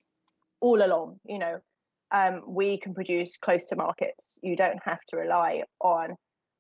all 0.60 0.84
along. 0.84 1.20
You 1.26 1.40
know, 1.40 1.60
um, 2.12 2.42
we 2.48 2.78
can 2.78 2.94
produce 2.94 3.38
close 3.38 3.68
to 3.68 3.76
markets. 3.76 4.40
You 4.42 4.56
don't 4.56 4.80
have 4.84 5.04
to 5.10 5.18
rely 5.18 5.64
on 5.82 6.16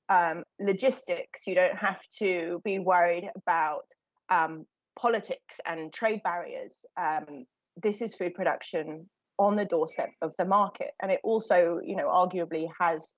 um, 0.09 0.43
logistics. 0.59 1.47
You 1.47 1.55
don't 1.55 1.77
have 1.77 2.01
to 2.19 2.61
be 2.63 2.79
worried 2.79 3.29
about 3.35 3.85
um, 4.29 4.65
politics 4.99 5.59
and 5.65 5.91
trade 5.93 6.21
barriers. 6.23 6.85
Um, 6.97 7.45
this 7.81 8.01
is 8.01 8.15
food 8.15 8.33
production 8.33 9.09
on 9.37 9.55
the 9.55 9.65
doorstep 9.65 10.11
of 10.21 10.33
the 10.37 10.45
market, 10.45 10.91
and 11.01 11.11
it 11.11 11.19
also, 11.23 11.79
you 11.83 11.95
know, 11.95 12.07
arguably 12.07 12.69
has 12.79 13.13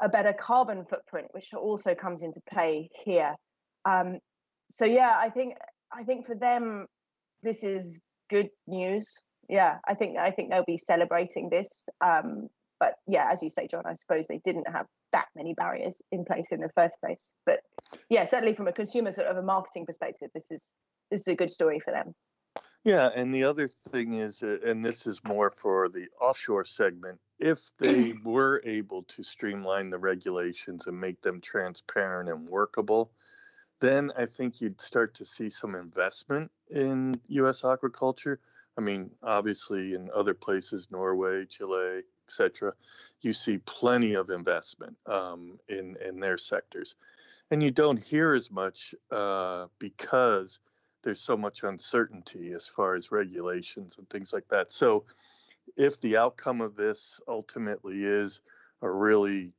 a 0.00 0.08
better 0.08 0.32
carbon 0.32 0.84
footprint, 0.84 1.28
which 1.32 1.52
also 1.52 1.94
comes 1.94 2.22
into 2.22 2.40
play 2.50 2.88
here. 3.04 3.34
Um, 3.84 4.18
so 4.70 4.84
yeah, 4.84 5.14
I 5.18 5.28
think 5.28 5.54
I 5.92 6.04
think 6.04 6.26
for 6.26 6.34
them, 6.34 6.86
this 7.42 7.62
is 7.62 8.00
good 8.30 8.48
news. 8.66 9.22
Yeah, 9.48 9.78
I 9.86 9.94
think 9.94 10.16
I 10.16 10.30
think 10.30 10.50
they'll 10.50 10.64
be 10.64 10.78
celebrating 10.78 11.50
this. 11.50 11.88
Um, 12.00 12.48
but 12.78 12.94
yeah, 13.06 13.28
as 13.30 13.42
you 13.42 13.50
say, 13.50 13.66
John, 13.66 13.82
I 13.84 13.94
suppose 13.94 14.26
they 14.26 14.40
didn't 14.42 14.68
have 14.72 14.86
that 15.12 15.28
many 15.36 15.54
barriers 15.54 16.02
in 16.12 16.24
place 16.24 16.52
in 16.52 16.60
the 16.60 16.70
first 16.70 17.00
place. 17.00 17.34
But 17.46 17.60
yeah, 18.08 18.24
certainly 18.24 18.54
from 18.54 18.68
a 18.68 18.72
consumer 18.72 19.12
sort 19.12 19.28
of 19.28 19.36
a 19.36 19.42
marketing 19.42 19.86
perspective, 19.86 20.30
this 20.34 20.50
is 20.50 20.72
this 21.10 21.22
is 21.22 21.28
a 21.28 21.34
good 21.34 21.50
story 21.50 21.80
for 21.80 21.90
them. 21.90 22.14
Yeah, 22.82 23.10
and 23.14 23.34
the 23.34 23.44
other 23.44 23.68
thing 23.68 24.14
is, 24.14 24.42
uh, 24.42 24.56
and 24.64 24.82
this 24.82 25.06
is 25.06 25.20
more 25.26 25.50
for 25.50 25.90
the 25.90 26.06
offshore 26.18 26.64
segment, 26.64 27.20
if 27.38 27.72
they 27.78 28.12
were 28.24 28.62
able 28.64 29.02
to 29.04 29.22
streamline 29.22 29.90
the 29.90 29.98
regulations 29.98 30.86
and 30.86 30.98
make 30.98 31.20
them 31.20 31.40
transparent 31.42 32.30
and 32.30 32.48
workable, 32.48 33.10
then 33.80 34.12
I 34.16 34.26
think 34.26 34.60
you'd 34.60 34.80
start 34.80 35.14
to 35.16 35.26
see 35.26 35.50
some 35.50 35.74
investment 35.74 36.50
in 36.70 37.20
U.S. 37.28 37.62
aquaculture. 37.62 38.38
I 38.78 38.80
mean, 38.80 39.10
obviously, 39.22 39.94
in 39.94 40.08
other 40.14 40.34
places, 40.34 40.88
Norway, 40.90 41.44
Chile, 41.46 42.02
etc., 42.26 42.72
you 43.22 43.32
see 43.32 43.58
plenty 43.58 44.14
of 44.14 44.30
investment 44.30 44.96
um, 45.06 45.58
in 45.68 45.96
in 46.06 46.20
their 46.20 46.38
sectors, 46.38 46.94
and 47.50 47.62
you 47.62 47.70
don't 47.70 48.02
hear 48.02 48.34
as 48.34 48.50
much 48.50 48.94
uh, 49.10 49.66
because 49.78 50.58
there's 51.02 51.20
so 51.20 51.36
much 51.36 51.62
uncertainty 51.62 52.52
as 52.52 52.66
far 52.66 52.94
as 52.94 53.10
regulations 53.10 53.96
and 53.98 54.08
things 54.10 54.32
like 54.32 54.48
that. 54.48 54.70
So, 54.70 55.04
if 55.76 56.00
the 56.00 56.16
outcome 56.16 56.60
of 56.60 56.76
this 56.76 57.20
ultimately 57.26 58.04
is 58.04 58.40
a 58.82 58.90
really 58.90 59.52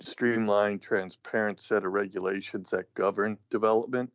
streamlined, 0.00 0.82
transparent 0.82 1.60
set 1.60 1.84
of 1.84 1.92
regulations 1.92 2.70
that 2.70 2.92
govern 2.94 3.38
development, 3.50 4.12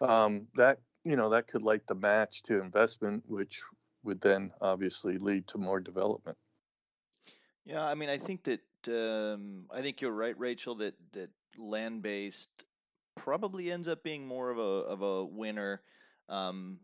um, 0.00 0.46
that 0.56 0.80
you 1.04 1.16
know 1.16 1.30
that 1.30 1.48
could 1.48 1.62
light 1.62 1.86
the 1.86 1.94
match 1.94 2.42
to 2.44 2.60
investment, 2.60 3.24
which 3.26 3.62
would 4.04 4.20
then 4.20 4.52
obviously 4.60 5.18
lead 5.18 5.46
to 5.48 5.58
more 5.58 5.80
development. 5.80 6.38
Yeah, 7.68 7.84
I 7.84 7.94
mean, 7.94 8.08
I 8.08 8.16
think 8.16 8.44
that 8.44 8.62
um, 8.88 9.66
I 9.70 9.82
think 9.82 10.00
you're 10.00 10.10
right, 10.10 10.38
Rachel. 10.38 10.74
That 10.76 10.94
that 11.12 11.28
land 11.58 12.02
based 12.02 12.64
probably 13.14 13.70
ends 13.70 13.88
up 13.88 14.02
being 14.02 14.26
more 14.26 14.50
of 14.50 14.58
a 14.58 14.62
of 14.62 15.02
a 15.02 15.24
winner 15.24 15.82
um, 16.30 16.80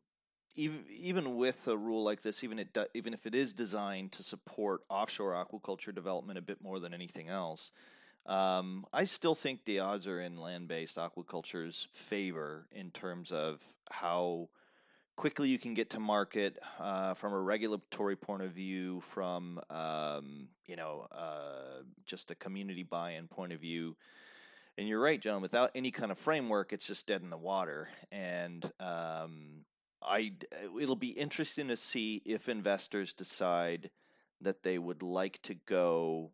even 0.56 0.84
even 0.90 1.36
with 1.36 1.66
a 1.68 1.76
rule 1.76 2.04
like 2.04 2.20
this, 2.22 2.44
even 2.44 2.58
it 2.58 2.76
even 2.94 3.14
if 3.14 3.26
it 3.26 3.34
is 3.34 3.54
designed 3.54 4.12
to 4.12 4.22
support 4.22 4.82
offshore 4.88 5.32
aquaculture 5.32 5.94
development 5.94 6.38
a 6.38 6.42
bit 6.42 6.62
more 6.62 6.78
than 6.78 6.94
anything 6.94 7.28
else, 7.28 7.72
um, 8.26 8.84
I 8.92 9.04
still 9.04 9.34
think 9.34 9.64
the 9.64 9.80
odds 9.80 10.06
are 10.06 10.20
in 10.20 10.36
land-based 10.36 10.96
aquaculture's 10.96 11.88
favor 11.92 12.66
in 12.70 12.90
terms 12.90 13.32
of 13.32 13.62
how 13.90 14.48
quickly 15.16 15.48
you 15.48 15.58
can 15.58 15.74
get 15.74 15.90
to 15.90 16.00
market 16.00 16.58
uh, 16.80 17.14
from 17.14 17.32
a 17.32 17.40
regulatory 17.40 18.16
point 18.16 18.42
of 18.42 18.52
view, 18.52 19.00
from 19.00 19.60
um, 19.70 20.48
you 20.66 20.76
know 20.76 21.06
uh, 21.12 21.82
just 22.06 22.30
a 22.30 22.34
community 22.34 22.82
buy-in 22.82 23.28
point 23.28 23.52
of 23.52 23.60
view. 23.60 23.96
And 24.76 24.88
you're 24.88 25.00
right, 25.00 25.20
John. 25.20 25.40
Without 25.40 25.70
any 25.74 25.90
kind 25.92 26.10
of 26.10 26.18
framework, 26.18 26.72
it's 26.72 26.88
just 26.88 27.06
dead 27.06 27.22
in 27.22 27.30
the 27.30 27.36
water. 27.36 27.88
And 28.10 28.64
um, 28.80 29.64
I, 30.02 30.32
it'll 30.80 30.96
be 30.96 31.10
interesting 31.10 31.68
to 31.68 31.76
see 31.76 32.22
if 32.24 32.48
investors 32.48 33.12
decide 33.12 33.90
that 34.40 34.64
they 34.64 34.78
would 34.78 35.02
like 35.02 35.40
to 35.42 35.54
go, 35.54 36.32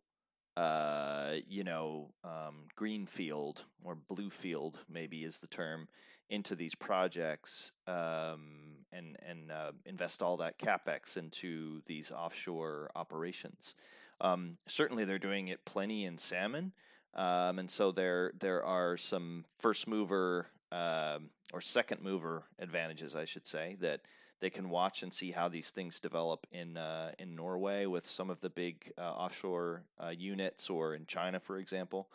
uh, 0.57 1.35
you 1.47 1.63
know, 1.63 2.09
um, 2.23 2.67
greenfield 2.75 3.65
or 3.83 3.97
bluefield, 4.11 4.75
maybe 4.89 5.23
is 5.23 5.39
the 5.39 5.47
term, 5.47 5.87
into 6.29 6.55
these 6.55 6.75
projects 6.75 7.71
um, 7.87 8.85
and 8.91 9.17
and 9.27 9.51
uh, 9.51 9.71
invest 9.85 10.21
all 10.21 10.37
that 10.37 10.57
capex 10.57 11.17
into 11.17 11.81
these 11.85 12.11
offshore 12.11 12.89
operations. 12.95 13.75
Um, 14.19 14.57
certainly, 14.67 15.05
they're 15.05 15.19
doing 15.19 15.47
it 15.47 15.65
plenty 15.65 16.05
in 16.05 16.17
salmon. 16.17 16.73
Um, 17.13 17.59
and 17.59 17.69
so 17.69 17.91
there 17.91 18.31
there 18.39 18.63
are 18.63 18.95
some 18.97 19.45
first 19.59 19.87
mover 19.87 20.47
um, 20.71 21.29
or 21.53 21.59
second 21.59 22.01
mover 22.01 22.43
advantages, 22.59 23.15
I 23.15 23.25
should 23.25 23.45
say, 23.45 23.75
that 23.81 24.01
they 24.41 24.49
can 24.49 24.69
watch 24.69 25.03
and 25.03 25.13
see 25.13 25.31
how 25.31 25.47
these 25.47 25.71
things 25.71 25.99
develop 25.99 26.45
in 26.51 26.75
uh, 26.75 27.11
in 27.17 27.35
Norway 27.35 27.85
with 27.85 28.05
some 28.05 28.29
of 28.29 28.41
the 28.41 28.49
big 28.49 28.91
uh, 28.97 29.01
offshore 29.01 29.83
uh, 30.03 30.09
units, 30.09 30.69
or 30.69 30.93
in 30.95 31.05
China, 31.05 31.39
for 31.39 31.57
example, 31.57 32.09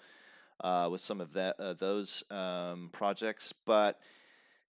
uh, 0.61 0.89
with 0.91 1.01
some 1.01 1.21
of 1.21 1.33
that 1.33 1.59
uh, 1.59 1.73
those 1.73 2.25
um, 2.31 2.91
projects. 2.93 3.55
But 3.65 3.99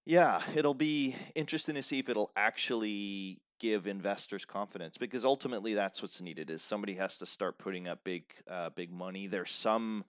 yeah, 0.06 0.42
it'll 0.56 0.74
be 0.74 1.16
interesting 1.36 1.76
to 1.76 1.82
see 1.82 2.00
if 2.00 2.08
it'll 2.08 2.32
actually 2.38 3.40
give 3.60 3.88
investors 3.88 4.46
confidence 4.46 4.98
because 4.98 5.26
ultimately 5.26 5.74
that's 5.74 6.02
what's 6.02 6.22
needed 6.22 6.50
is 6.50 6.62
somebody 6.62 6.94
has 6.94 7.18
to 7.18 7.26
start 7.26 7.58
putting 7.58 7.88
up 7.88 8.04
big 8.04 8.24
uh, 8.48 8.70
big 8.70 8.92
money 8.92 9.26
there's 9.26 9.50
some 9.50 10.06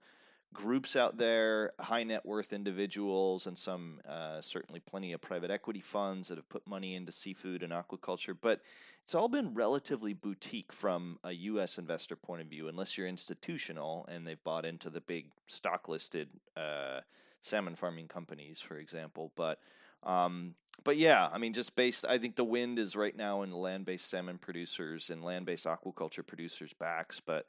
groups 0.53 0.95
out 0.95 1.17
there 1.17 1.71
high 1.79 2.03
net 2.03 2.25
worth 2.25 2.53
individuals 2.53 3.45
and 3.45 3.57
some 3.57 3.99
uh, 4.07 4.41
certainly 4.41 4.79
plenty 4.79 5.13
of 5.13 5.21
private 5.21 5.51
equity 5.51 5.79
funds 5.79 6.27
that 6.27 6.37
have 6.37 6.49
put 6.49 6.67
money 6.67 6.95
into 6.95 7.11
seafood 7.11 7.61
and 7.61 7.71
aquaculture 7.71 8.35
but 8.39 8.61
it's 9.03 9.13
all 9.13 9.27
been 9.27 9.53
relatively 9.53 10.13
boutique 10.13 10.71
from 10.71 11.19
a 11.23 11.33
us 11.33 11.77
investor 11.77 12.15
point 12.15 12.41
of 12.41 12.47
view 12.47 12.67
unless 12.67 12.97
you're 12.97 13.07
institutional 13.07 14.07
and 14.11 14.25
they've 14.25 14.43
bought 14.43 14.65
into 14.65 14.89
the 14.89 15.01
big 15.01 15.27
stock 15.47 15.87
listed 15.87 16.29
uh, 16.57 16.99
salmon 17.41 17.75
farming 17.75 18.07
companies 18.07 18.59
for 18.59 18.77
example 18.77 19.31
but 19.35 19.59
um, 20.03 20.55
but 20.83 20.97
yeah, 20.97 21.27
I 21.31 21.37
mean, 21.37 21.53
just 21.53 21.75
based, 21.75 22.05
I 22.07 22.17
think 22.17 22.35
the 22.35 22.43
wind 22.43 22.79
is 22.79 22.95
right 22.95 23.15
now 23.15 23.41
in 23.41 23.51
land 23.51 23.85
based 23.85 24.09
salmon 24.09 24.37
producers 24.37 25.09
and 25.09 25.23
land 25.23 25.45
based 25.45 25.65
aquaculture 25.65 26.25
producers' 26.25 26.73
backs. 26.73 27.19
But 27.19 27.47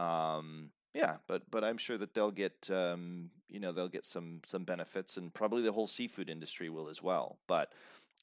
um, 0.00 0.70
yeah, 0.94 1.16
but 1.26 1.50
but 1.50 1.64
I'm 1.64 1.78
sure 1.78 1.98
that 1.98 2.14
they'll 2.14 2.30
get 2.30 2.68
um, 2.70 3.30
you 3.48 3.60
know 3.60 3.72
they'll 3.72 3.88
get 3.88 4.04
some 4.04 4.40
some 4.46 4.64
benefits, 4.64 5.16
and 5.16 5.32
probably 5.32 5.62
the 5.62 5.72
whole 5.72 5.86
seafood 5.86 6.28
industry 6.28 6.68
will 6.68 6.88
as 6.88 7.02
well. 7.02 7.38
But 7.46 7.72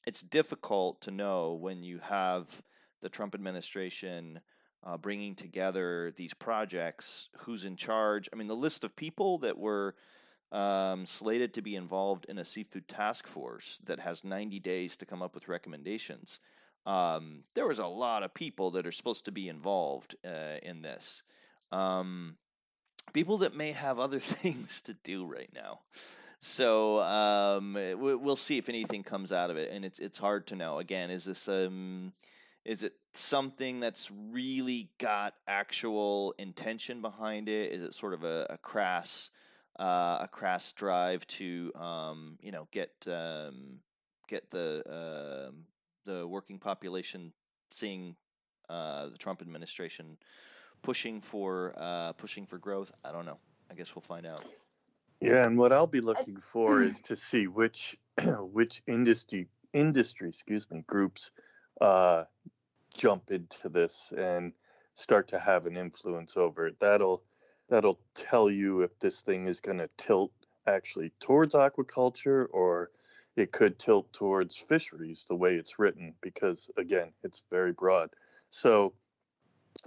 it's 0.06 0.22
difficult 0.22 1.00
to 1.02 1.10
know 1.10 1.54
when 1.54 1.82
you 1.82 1.98
have 1.98 2.62
the 3.00 3.08
Trump 3.08 3.34
administration. 3.34 4.40
Uh, 4.84 4.96
bringing 4.96 5.34
together 5.34 6.12
these 6.16 6.32
projects, 6.32 7.30
who's 7.38 7.64
in 7.64 7.74
charge? 7.74 8.28
I 8.32 8.36
mean, 8.36 8.46
the 8.46 8.54
list 8.54 8.84
of 8.84 8.94
people 8.94 9.38
that 9.38 9.58
were 9.58 9.96
um, 10.52 11.04
slated 11.04 11.52
to 11.54 11.62
be 11.62 11.74
involved 11.74 12.26
in 12.26 12.38
a 12.38 12.44
seafood 12.44 12.88
task 12.88 13.26
force 13.26 13.80
that 13.84 14.00
has 14.00 14.24
90 14.24 14.60
days 14.60 14.96
to 14.98 15.04
come 15.06 15.20
up 15.20 15.34
with 15.34 15.48
recommendations. 15.48 16.40
Um, 16.86 17.44
there 17.54 17.66
was 17.66 17.80
a 17.80 17.86
lot 17.86 18.22
of 18.22 18.32
people 18.32 18.70
that 18.70 18.86
are 18.86 18.92
supposed 18.92 19.24
to 19.26 19.32
be 19.32 19.48
involved 19.48 20.14
uh, 20.24 20.58
in 20.62 20.82
this. 20.82 21.22
Um, 21.70 22.36
people 23.12 23.38
that 23.38 23.54
may 23.54 23.72
have 23.72 23.98
other 23.98 24.18
things 24.20 24.80
to 24.82 24.94
do 24.94 25.24
right 25.26 25.50
now. 25.54 25.80
So 26.40 27.02
um, 27.02 27.74
we'll 27.74 28.36
see 28.36 28.58
if 28.58 28.68
anything 28.68 29.02
comes 29.02 29.32
out 29.32 29.50
of 29.50 29.56
it, 29.56 29.72
and 29.72 29.84
it's 29.84 29.98
it's 29.98 30.18
hard 30.18 30.46
to 30.48 30.56
know. 30.56 30.78
Again, 30.78 31.10
is 31.10 31.24
this 31.24 31.48
um, 31.48 32.12
is 32.64 32.84
it 32.84 32.92
something 33.12 33.80
that's 33.80 34.08
really 34.30 34.90
got 34.98 35.34
actual 35.48 36.34
intention 36.38 37.02
behind 37.02 37.48
it? 37.48 37.72
Is 37.72 37.82
it 37.82 37.92
sort 37.92 38.14
of 38.14 38.22
a, 38.22 38.46
a 38.50 38.58
crass 38.58 39.30
uh, 39.78 40.18
a 40.22 40.28
crass 40.30 40.72
drive 40.72 41.26
to 41.28 41.72
um, 41.74 42.38
you 42.40 42.52
know 42.52 42.68
get 42.72 42.92
um, 43.06 43.80
get 44.28 44.50
the 44.50 44.82
uh, 44.88 45.50
the 46.04 46.26
working 46.26 46.58
population 46.58 47.32
seeing 47.70 48.16
uh, 48.68 49.08
the 49.08 49.18
Trump 49.18 49.40
administration 49.40 50.18
pushing 50.82 51.20
for 51.20 51.74
uh, 51.76 52.12
pushing 52.14 52.46
for 52.46 52.58
growth? 52.58 52.92
I 53.04 53.12
don't 53.12 53.26
know. 53.26 53.38
I 53.70 53.74
guess 53.74 53.94
we'll 53.94 54.02
find 54.02 54.26
out. 54.26 54.44
Yeah, 55.20 55.44
and 55.44 55.58
what 55.58 55.72
I'll 55.72 55.86
be 55.86 56.00
looking 56.00 56.36
for 56.36 56.82
is 56.82 57.00
to 57.04 57.16
see 57.16 57.46
which 57.46 57.96
which 58.24 58.82
industry 58.86 59.48
industry, 59.72 60.28
excuse 60.28 60.66
me, 60.70 60.82
groups 60.86 61.30
uh, 61.80 62.24
jump 62.94 63.30
into 63.30 63.68
this 63.68 64.12
and 64.16 64.52
start 64.94 65.28
to 65.28 65.38
have 65.38 65.66
an 65.66 65.76
influence 65.76 66.36
over 66.36 66.66
it. 66.66 66.78
That'll 66.80 67.22
that'll 67.68 67.98
tell 68.14 68.50
you 68.50 68.82
if 68.82 68.98
this 68.98 69.22
thing 69.22 69.46
is 69.46 69.60
going 69.60 69.78
to 69.78 69.90
tilt 69.98 70.32
actually 70.66 71.12
towards 71.20 71.54
aquaculture 71.54 72.46
or 72.50 72.90
it 73.36 73.52
could 73.52 73.78
tilt 73.78 74.12
towards 74.12 74.56
fisheries 74.56 75.24
the 75.28 75.34
way 75.34 75.54
it's 75.54 75.78
written 75.78 76.12
because 76.20 76.68
again 76.76 77.10
it's 77.22 77.42
very 77.50 77.72
broad 77.72 78.10
so 78.50 78.92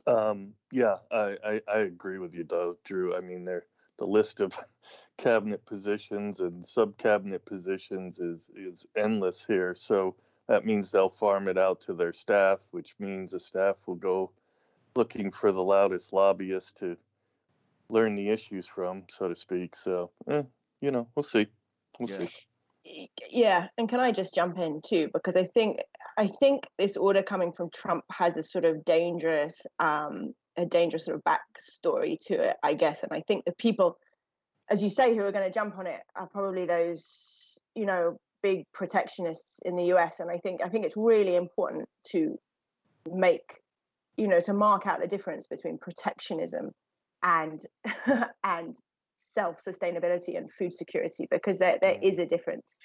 um, 0.08 0.54
yeah 0.72 0.98
I, 1.12 1.38
I, 1.46 1.62
I 1.68 1.78
agree 1.80 2.18
with 2.18 2.34
you 2.34 2.44
though 2.44 2.78
drew 2.84 3.16
i 3.16 3.22
mean 3.22 3.46
there 3.46 3.66
the 3.98 4.06
list 4.06 4.40
of 4.40 4.58
cabinet 5.18 5.66
positions 5.66 6.40
and 6.40 6.66
sub 6.66 6.98
cabinet 6.98 7.46
positions 7.46 8.20
is 8.20 8.50
is 8.56 8.86
endless 8.96 9.46
here 9.46 9.76
so 9.76 10.16
that 10.48 10.66
means 10.66 10.90
they'll 10.90 11.10
farm 11.10 11.48
it 11.48 11.58
out 11.58 11.82
to 11.82 11.94
their 11.94 12.14
staff 12.14 12.60
which 12.72 12.96
means 13.00 13.32
the 13.32 13.40
staff 13.40 13.76
will 13.86 13.96
go 13.96 14.32
looking 14.96 15.32
for 15.32 15.52
the 15.52 15.64
loudest 15.64 16.14
lobbyist 16.14 16.78
to 16.80 16.98
learn 17.90 18.16
the 18.16 18.30
issues 18.30 18.66
from, 18.66 19.04
so 19.10 19.28
to 19.28 19.36
speak. 19.36 19.76
So, 19.76 20.12
eh, 20.30 20.44
you 20.80 20.92
know, 20.92 21.08
we'll 21.16 21.24
see. 21.24 21.48
We'll 22.00 22.10
yeah. 22.10 22.20
see. 22.20 22.30
Yeah, 23.30 23.68
and 23.78 23.88
can 23.88 24.00
I 24.00 24.12
just 24.12 24.34
jump 24.34 24.58
in 24.58 24.82
too 24.86 25.10
because 25.14 25.36
I 25.36 25.44
think 25.44 25.80
I 26.18 26.28
think 26.28 26.64
this 26.78 26.98
order 26.98 27.22
coming 27.22 27.52
from 27.52 27.70
Trump 27.70 28.04
has 28.12 28.38
a 28.38 28.44
sort 28.44 28.66
of 28.66 28.84
dangerous 28.84 29.62
um 29.80 30.34
a 30.58 30.66
dangerous 30.66 31.06
sort 31.06 31.18
of 31.18 31.24
backstory 31.24 32.18
to 32.28 32.34
it, 32.34 32.58
I 32.64 32.74
guess. 32.74 33.04
And 33.04 33.14
I 33.14 33.22
think 33.22 33.46
the 33.46 33.54
people, 33.54 33.98
as 34.70 34.84
you 34.84 34.90
say, 34.90 35.16
who 35.16 35.24
are 35.24 35.32
going 35.32 35.48
to 35.48 35.54
jump 35.54 35.78
on 35.78 35.88
it 35.88 36.02
are 36.16 36.28
probably 36.28 36.66
those, 36.66 37.58
you 37.76 37.86
know, 37.86 38.18
big 38.44 38.66
protectionists 38.74 39.60
in 39.64 39.76
the 39.76 39.94
US. 39.94 40.20
And 40.20 40.30
I 40.30 40.38
think 40.38 40.62
I 40.64 40.70
think 40.70 40.86
it's 40.86 40.98
really 40.98 41.36
important 41.36 41.88
to 42.12 42.38
make, 43.10 43.62
you 44.18 44.28
know, 44.28 44.42
to 44.42 44.54
mark 44.54 44.88
out 44.88 45.00
the 45.00 45.08
difference 45.08 45.48
between 45.48 45.78
protectionism 45.78 46.72
and 47.24 47.62
and 48.44 48.78
self 49.32 49.58
sustainability 49.66 50.38
and 50.38 50.52
food 50.52 50.74
security 50.74 51.28
because 51.30 51.60
there 51.60 51.78
there 51.82 51.96
mm. 51.96 52.04
is 52.04 52.20
a 52.20 52.26
difference. 52.26 52.78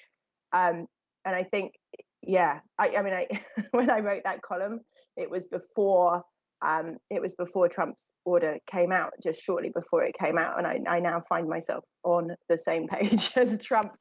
Um, 0.53 0.87
and 1.25 1.35
I 1.35 1.43
think, 1.43 1.73
yeah, 2.21 2.59
I, 2.79 2.95
I 2.97 3.01
mean, 3.01 3.13
I 3.13 3.27
when 3.71 3.89
I 3.89 3.99
wrote 3.99 4.23
that 4.25 4.41
column, 4.41 4.79
it 5.15 5.29
was 5.29 5.47
before 5.47 6.23
um, 6.65 6.97
it 7.09 7.21
was 7.21 7.35
before 7.35 7.69
Trump's 7.69 8.11
order 8.25 8.57
came 8.71 8.91
out, 8.91 9.13
just 9.21 9.43
shortly 9.43 9.69
before 9.73 10.03
it 10.03 10.15
came 10.19 10.37
out, 10.37 10.57
and 10.57 10.65
I, 10.65 10.79
I 10.87 10.99
now 10.99 11.19
find 11.19 11.47
myself 11.47 11.85
on 12.03 12.31
the 12.49 12.57
same 12.57 12.87
page 12.87 13.31
as 13.35 13.61
Trump 13.63 13.93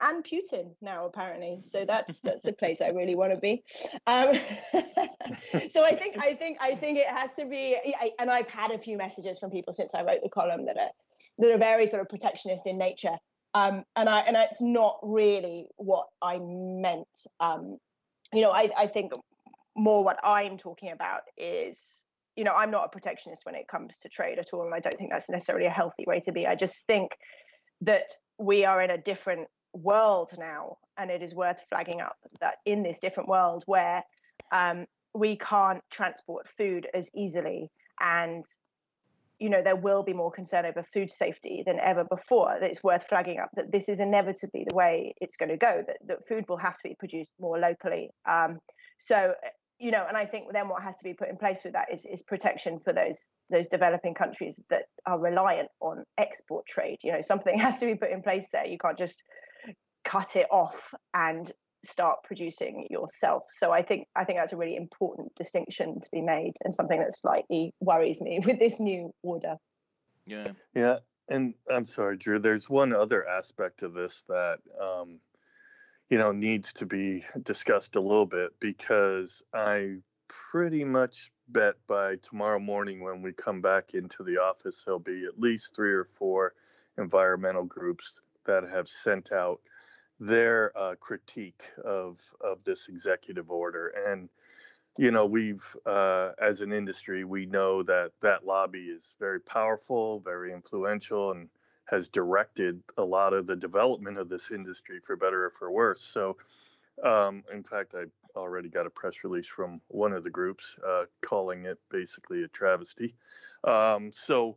and 0.00 0.24
Putin 0.24 0.74
now 0.82 1.06
apparently. 1.06 1.60
So 1.62 1.84
that's 1.84 2.20
that's 2.20 2.46
a 2.46 2.52
place 2.60 2.80
I 2.80 2.88
really 2.88 3.14
want 3.14 3.32
to 3.32 3.38
be. 3.38 3.62
Um, 4.06 4.38
so 5.70 5.84
I 5.84 5.96
think 5.96 6.16
I 6.20 6.34
think 6.34 6.58
I 6.60 6.74
think 6.74 6.98
it 6.98 7.08
has 7.08 7.32
to 7.34 7.46
be. 7.46 7.76
I, 7.76 8.10
and 8.18 8.30
I've 8.30 8.48
had 8.48 8.70
a 8.70 8.78
few 8.78 8.96
messages 8.96 9.38
from 9.38 9.50
people 9.50 9.72
since 9.72 9.94
I 9.94 10.02
wrote 10.02 10.20
the 10.22 10.30
column 10.30 10.66
that 10.66 10.76
are 10.76 10.90
that 11.38 11.52
are 11.52 11.58
very 11.58 11.86
sort 11.86 12.02
of 12.02 12.08
protectionist 12.08 12.66
in 12.66 12.78
nature. 12.78 13.16
Um, 13.54 13.84
and 13.94 14.08
I 14.08 14.20
and 14.20 14.36
it's 14.36 14.60
not 14.60 14.98
really 15.02 15.66
what 15.76 16.06
I 16.20 16.40
meant. 16.42 17.06
Um, 17.40 17.78
you 18.32 18.42
know, 18.42 18.50
I, 18.50 18.70
I 18.76 18.86
think 18.86 19.12
more 19.76 20.02
what 20.02 20.18
I'm 20.24 20.58
talking 20.58 20.90
about 20.92 21.22
is 21.36 21.80
you 22.36 22.42
know 22.42 22.52
i'm 22.52 22.72
not 22.72 22.84
a 22.84 22.88
protectionist 22.88 23.42
when 23.44 23.54
it 23.54 23.68
comes 23.68 23.96
to 23.98 24.08
trade 24.08 24.40
at 24.40 24.48
all 24.52 24.64
and 24.64 24.74
i 24.74 24.80
don't 24.80 24.98
think 24.98 25.12
that's 25.12 25.30
necessarily 25.30 25.66
a 25.66 25.70
healthy 25.70 26.04
way 26.04 26.18
to 26.18 26.32
be 26.32 26.48
i 26.48 26.56
just 26.56 26.84
think 26.88 27.12
that 27.80 28.08
we 28.38 28.64
are 28.64 28.82
in 28.82 28.90
a 28.90 28.98
different 28.98 29.46
world 29.74 30.30
now, 30.38 30.76
and 30.96 31.10
it 31.10 31.22
is 31.22 31.34
worth 31.34 31.58
flagging 31.68 32.00
up 32.00 32.16
that 32.40 32.56
in 32.64 32.82
this 32.82 32.98
different 33.00 33.28
world 33.28 33.64
where 33.66 34.02
um, 34.52 34.86
we 35.14 35.36
can't 35.36 35.82
transport 35.90 36.46
food 36.56 36.86
as 36.94 37.08
easily 37.14 37.70
and 38.00 38.44
you 39.44 39.50
know 39.50 39.62
there 39.62 39.76
will 39.76 40.02
be 40.02 40.14
more 40.14 40.30
concern 40.30 40.64
over 40.64 40.82
food 40.82 41.10
safety 41.10 41.62
than 41.66 41.78
ever 41.78 42.04
before 42.04 42.56
it's 42.62 42.82
worth 42.82 43.04
flagging 43.08 43.38
up 43.38 43.50
that 43.54 43.70
this 43.70 43.90
is 43.90 44.00
inevitably 44.00 44.64
the 44.66 44.74
way 44.74 45.14
it's 45.20 45.36
going 45.36 45.50
to 45.50 45.56
go 45.56 45.82
that, 45.86 45.98
that 46.06 46.26
food 46.26 46.44
will 46.48 46.56
have 46.56 46.74
to 46.74 46.88
be 46.88 46.96
produced 46.98 47.34
more 47.38 47.58
locally 47.58 48.08
um, 48.26 48.58
so 48.98 49.34
you 49.80 49.90
know, 49.90 50.04
and 50.06 50.16
I 50.16 50.24
think 50.24 50.46
then 50.52 50.68
what 50.68 50.82
has 50.82 50.96
to 50.98 51.04
be 51.04 51.14
put 51.14 51.28
in 51.28 51.36
place 51.36 51.58
with 51.64 51.72
that 51.72 51.92
is, 51.92 52.06
is 52.06 52.22
protection 52.22 52.78
for 52.78 52.92
those 52.92 53.28
those 53.50 53.68
developing 53.68 54.14
countries 54.14 54.62
that 54.70 54.84
are 55.04 55.18
reliant 55.18 55.68
on 55.80 56.04
export 56.16 56.64
trade. 56.66 56.98
You 57.02 57.12
know, 57.12 57.20
something 57.20 57.58
has 57.66 57.80
to 57.80 57.86
be 57.86 57.94
put 57.96 58.10
in 58.10 58.22
place 58.22 58.46
there. 58.52 58.66
You 58.66 58.78
can't 58.78 58.96
just 58.96 59.22
cut 60.04 60.36
it 60.36 60.46
off 60.50 60.80
and 61.12 61.50
start 61.84 62.18
producing 62.24 62.86
yourself. 62.90 63.44
So 63.48 63.72
I 63.72 63.82
think 63.82 64.08
I 64.16 64.24
think 64.24 64.38
that's 64.38 64.52
a 64.52 64.56
really 64.56 64.76
important 64.76 65.34
distinction 65.34 66.00
to 66.00 66.08
be 66.10 66.20
made 66.20 66.54
and 66.64 66.74
something 66.74 66.98
that 66.98 67.14
slightly 67.14 67.74
worries 67.80 68.20
me 68.20 68.40
with 68.44 68.58
this 68.58 68.80
new 68.80 69.12
order. 69.22 69.56
Yeah. 70.26 70.52
Yeah. 70.74 70.98
And 71.28 71.54
I'm 71.70 71.86
sorry, 71.86 72.18
Drew, 72.18 72.38
there's 72.38 72.68
one 72.68 72.94
other 72.94 73.26
aspect 73.26 73.82
of 73.82 73.94
this 73.94 74.24
that 74.28 74.58
um, 74.78 75.20
you 76.10 76.18
know, 76.18 76.32
needs 76.32 76.72
to 76.74 76.86
be 76.86 77.24
discussed 77.42 77.96
a 77.96 78.00
little 78.00 78.26
bit 78.26 78.52
because 78.60 79.42
I 79.54 79.96
pretty 80.28 80.84
much 80.84 81.32
bet 81.48 81.74
by 81.86 82.16
tomorrow 82.16 82.58
morning 82.58 83.02
when 83.02 83.22
we 83.22 83.32
come 83.32 83.60
back 83.60 83.94
into 83.94 84.22
the 84.22 84.38
office, 84.38 84.82
there'll 84.84 85.00
be 85.00 85.24
at 85.24 85.40
least 85.40 85.74
three 85.74 85.92
or 85.92 86.04
four 86.04 86.54
environmental 86.98 87.64
groups 87.64 88.14
that 88.46 88.64
have 88.64 88.88
sent 88.88 89.32
out 89.32 89.60
their 90.20 90.76
uh, 90.76 90.94
critique 91.00 91.62
of 91.84 92.20
of 92.40 92.62
this 92.64 92.88
executive 92.88 93.50
order 93.50 93.92
and 94.08 94.28
you 94.96 95.10
know 95.10 95.26
we've 95.26 95.76
uh, 95.86 96.30
as 96.40 96.60
an 96.60 96.72
industry 96.72 97.24
we 97.24 97.46
know 97.46 97.82
that 97.82 98.12
that 98.22 98.46
lobby 98.46 98.84
is 98.84 99.14
very 99.18 99.40
powerful 99.40 100.20
very 100.20 100.52
influential 100.52 101.32
and 101.32 101.48
has 101.86 102.08
directed 102.08 102.80
a 102.96 103.02
lot 103.02 103.32
of 103.32 103.46
the 103.46 103.56
development 103.56 104.18
of 104.18 104.28
this 104.28 104.50
industry 104.50 105.00
for 105.00 105.16
better 105.16 105.46
or 105.46 105.50
for 105.50 105.70
worse. 105.70 106.02
So, 106.02 106.36
um, 107.02 107.42
in 107.52 107.62
fact, 107.62 107.94
I 107.94 108.04
already 108.38 108.68
got 108.68 108.86
a 108.86 108.90
press 108.90 109.22
release 109.22 109.46
from 109.46 109.80
one 109.88 110.12
of 110.12 110.24
the 110.24 110.30
groups 110.30 110.76
uh, 110.86 111.04
calling 111.20 111.66
it 111.66 111.78
basically 111.90 112.42
a 112.42 112.48
travesty. 112.48 113.14
Um, 113.64 114.10
so, 114.12 114.56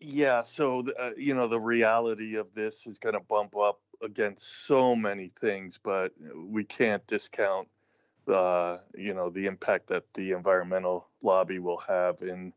yeah, 0.00 0.42
so 0.42 0.82
the, 0.82 0.94
uh, 1.00 1.10
you 1.16 1.34
know 1.34 1.48
the 1.48 1.60
reality 1.60 2.36
of 2.36 2.48
this 2.54 2.86
is 2.86 2.98
going 2.98 3.14
to 3.14 3.20
bump 3.20 3.56
up 3.56 3.80
against 4.02 4.66
so 4.66 4.94
many 4.94 5.32
things, 5.40 5.78
but 5.82 6.12
we 6.34 6.64
can't 6.64 7.06
discount 7.06 7.68
uh, 8.28 8.78
you 8.96 9.14
know 9.14 9.30
the 9.30 9.46
impact 9.46 9.86
that 9.88 10.02
the 10.14 10.32
environmental 10.32 11.08
lobby 11.22 11.58
will 11.58 11.78
have 11.78 12.22
in 12.22 12.52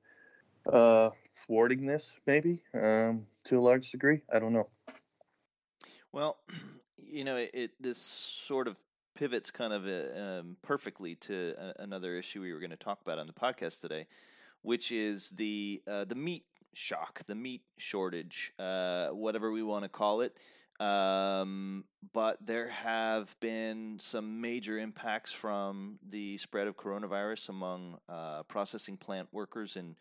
uh, 0.71 1.09
thwarting 1.33 1.85
this, 1.85 2.15
maybe 2.25 2.61
um, 2.73 3.25
to 3.43 3.59
a 3.59 3.61
large 3.61 3.91
degree. 3.91 4.21
I 4.33 4.39
don't 4.39 4.53
know. 4.53 4.67
Well, 6.11 6.37
you 6.97 7.23
know, 7.23 7.37
it, 7.37 7.51
it 7.53 7.71
this 7.79 7.97
sort 7.97 8.67
of 8.67 8.81
pivots 9.15 9.51
kind 9.51 9.73
of 9.73 9.85
uh, 9.85 10.19
um, 10.19 10.57
perfectly 10.61 11.15
to 11.15 11.53
a, 11.57 11.83
another 11.83 12.15
issue 12.15 12.41
we 12.41 12.53
were 12.53 12.59
going 12.59 12.69
to 12.71 12.77
talk 12.77 13.01
about 13.01 13.19
on 13.19 13.27
the 13.27 13.33
podcast 13.33 13.81
today, 13.81 14.07
which 14.61 14.91
is 14.91 15.31
the 15.31 15.81
uh, 15.87 16.05
the 16.05 16.15
meat 16.15 16.45
shock, 16.73 17.23
the 17.27 17.35
meat 17.35 17.61
shortage, 17.77 18.53
uh, 18.59 19.09
whatever 19.09 19.51
we 19.51 19.63
want 19.63 19.83
to 19.83 19.89
call 19.89 20.21
it. 20.21 20.39
Um, 20.79 21.83
but 22.13 22.37
there 22.45 22.69
have 22.69 23.37
been 23.39 23.97
some 23.99 24.39
major 24.39 24.77
impacts 24.77 25.33
from 25.33 25.99
the 26.07 26.37
spread 26.37 26.67
of 26.67 26.77
coronavirus 26.77 27.49
among 27.49 27.97
uh, 28.07 28.43
processing 28.43 28.95
plant 28.95 29.27
workers 29.31 29.75
in 29.75 29.95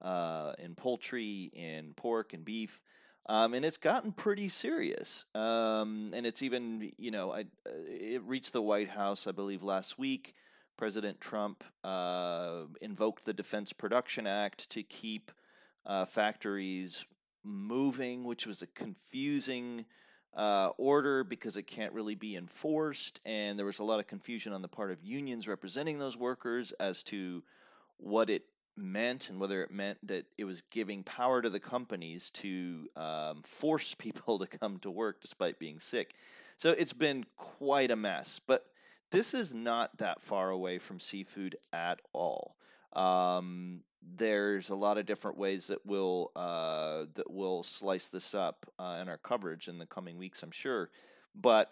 uh, 0.00 0.52
in 0.58 0.74
poultry, 0.74 1.50
in 1.54 1.94
pork 1.94 2.32
and 2.32 2.44
beef. 2.44 2.80
Um, 3.26 3.54
and 3.54 3.64
it's 3.64 3.78
gotten 3.78 4.12
pretty 4.12 4.48
serious. 4.48 5.24
Um, 5.34 6.12
and 6.14 6.26
it's 6.26 6.42
even, 6.42 6.92
you 6.98 7.10
know, 7.10 7.32
I, 7.32 7.46
it 7.64 8.22
reached 8.24 8.52
the 8.52 8.60
White 8.60 8.90
House, 8.90 9.26
I 9.26 9.32
believe, 9.32 9.62
last 9.62 9.98
week. 9.98 10.34
President 10.76 11.20
Trump 11.20 11.64
uh, 11.84 12.64
invoked 12.82 13.24
the 13.24 13.32
Defense 13.32 13.72
Production 13.72 14.26
Act 14.26 14.68
to 14.70 14.82
keep 14.82 15.30
uh, 15.86 16.04
factories 16.04 17.06
moving, 17.42 18.24
which 18.24 18.46
was 18.46 18.60
a 18.60 18.66
confusing 18.66 19.86
uh, 20.36 20.70
order 20.78 21.24
because 21.24 21.56
it 21.56 21.66
can't 21.66 21.92
really 21.92 22.14
be 22.14 22.36
enforced. 22.36 23.20
And 23.24 23.58
there 23.58 23.66
was 23.66 23.78
a 23.78 23.84
lot 23.84 24.00
of 24.00 24.06
confusion 24.06 24.52
on 24.52 24.62
the 24.62 24.68
part 24.68 24.90
of 24.90 25.02
unions 25.02 25.46
representing 25.48 25.98
those 25.98 26.16
workers 26.16 26.72
as 26.72 27.02
to 27.04 27.42
what 27.98 28.30
it 28.30 28.44
meant 28.76 29.30
and 29.30 29.38
whether 29.38 29.62
it 29.62 29.70
meant 29.70 29.98
that 30.06 30.26
it 30.36 30.44
was 30.44 30.62
giving 30.62 31.04
power 31.04 31.40
to 31.40 31.48
the 31.48 31.60
companies 31.60 32.30
to 32.30 32.88
um, 32.96 33.42
force 33.42 33.94
people 33.98 34.38
to 34.38 34.46
come 34.46 34.78
to 34.78 34.90
work 34.90 35.20
despite 35.20 35.58
being 35.58 35.78
sick. 35.78 36.14
So 36.56 36.70
it's 36.70 36.92
been 36.92 37.24
quite 37.36 37.90
a 37.90 37.96
mess. 37.96 38.40
But 38.44 38.66
this 39.10 39.34
is 39.34 39.54
not 39.54 39.98
that 39.98 40.22
far 40.22 40.50
away 40.50 40.78
from 40.78 40.98
seafood 40.98 41.56
at 41.72 42.00
all. 42.12 42.56
Um, 42.92 43.82
there's 44.16 44.70
a 44.70 44.74
lot 44.74 44.98
of 44.98 45.06
different 45.06 45.38
ways 45.38 45.68
that 45.68 45.84
we'll 45.84 46.30
uh, 46.36 47.04
that 47.14 47.30
we'll 47.30 47.62
slice 47.62 48.08
this 48.08 48.34
up 48.34 48.66
uh, 48.78 48.98
in 49.00 49.08
our 49.08 49.18
coverage 49.18 49.68
in 49.68 49.78
the 49.78 49.86
coming 49.86 50.18
weeks, 50.18 50.42
I'm 50.42 50.50
sure. 50.50 50.90
But 51.34 51.70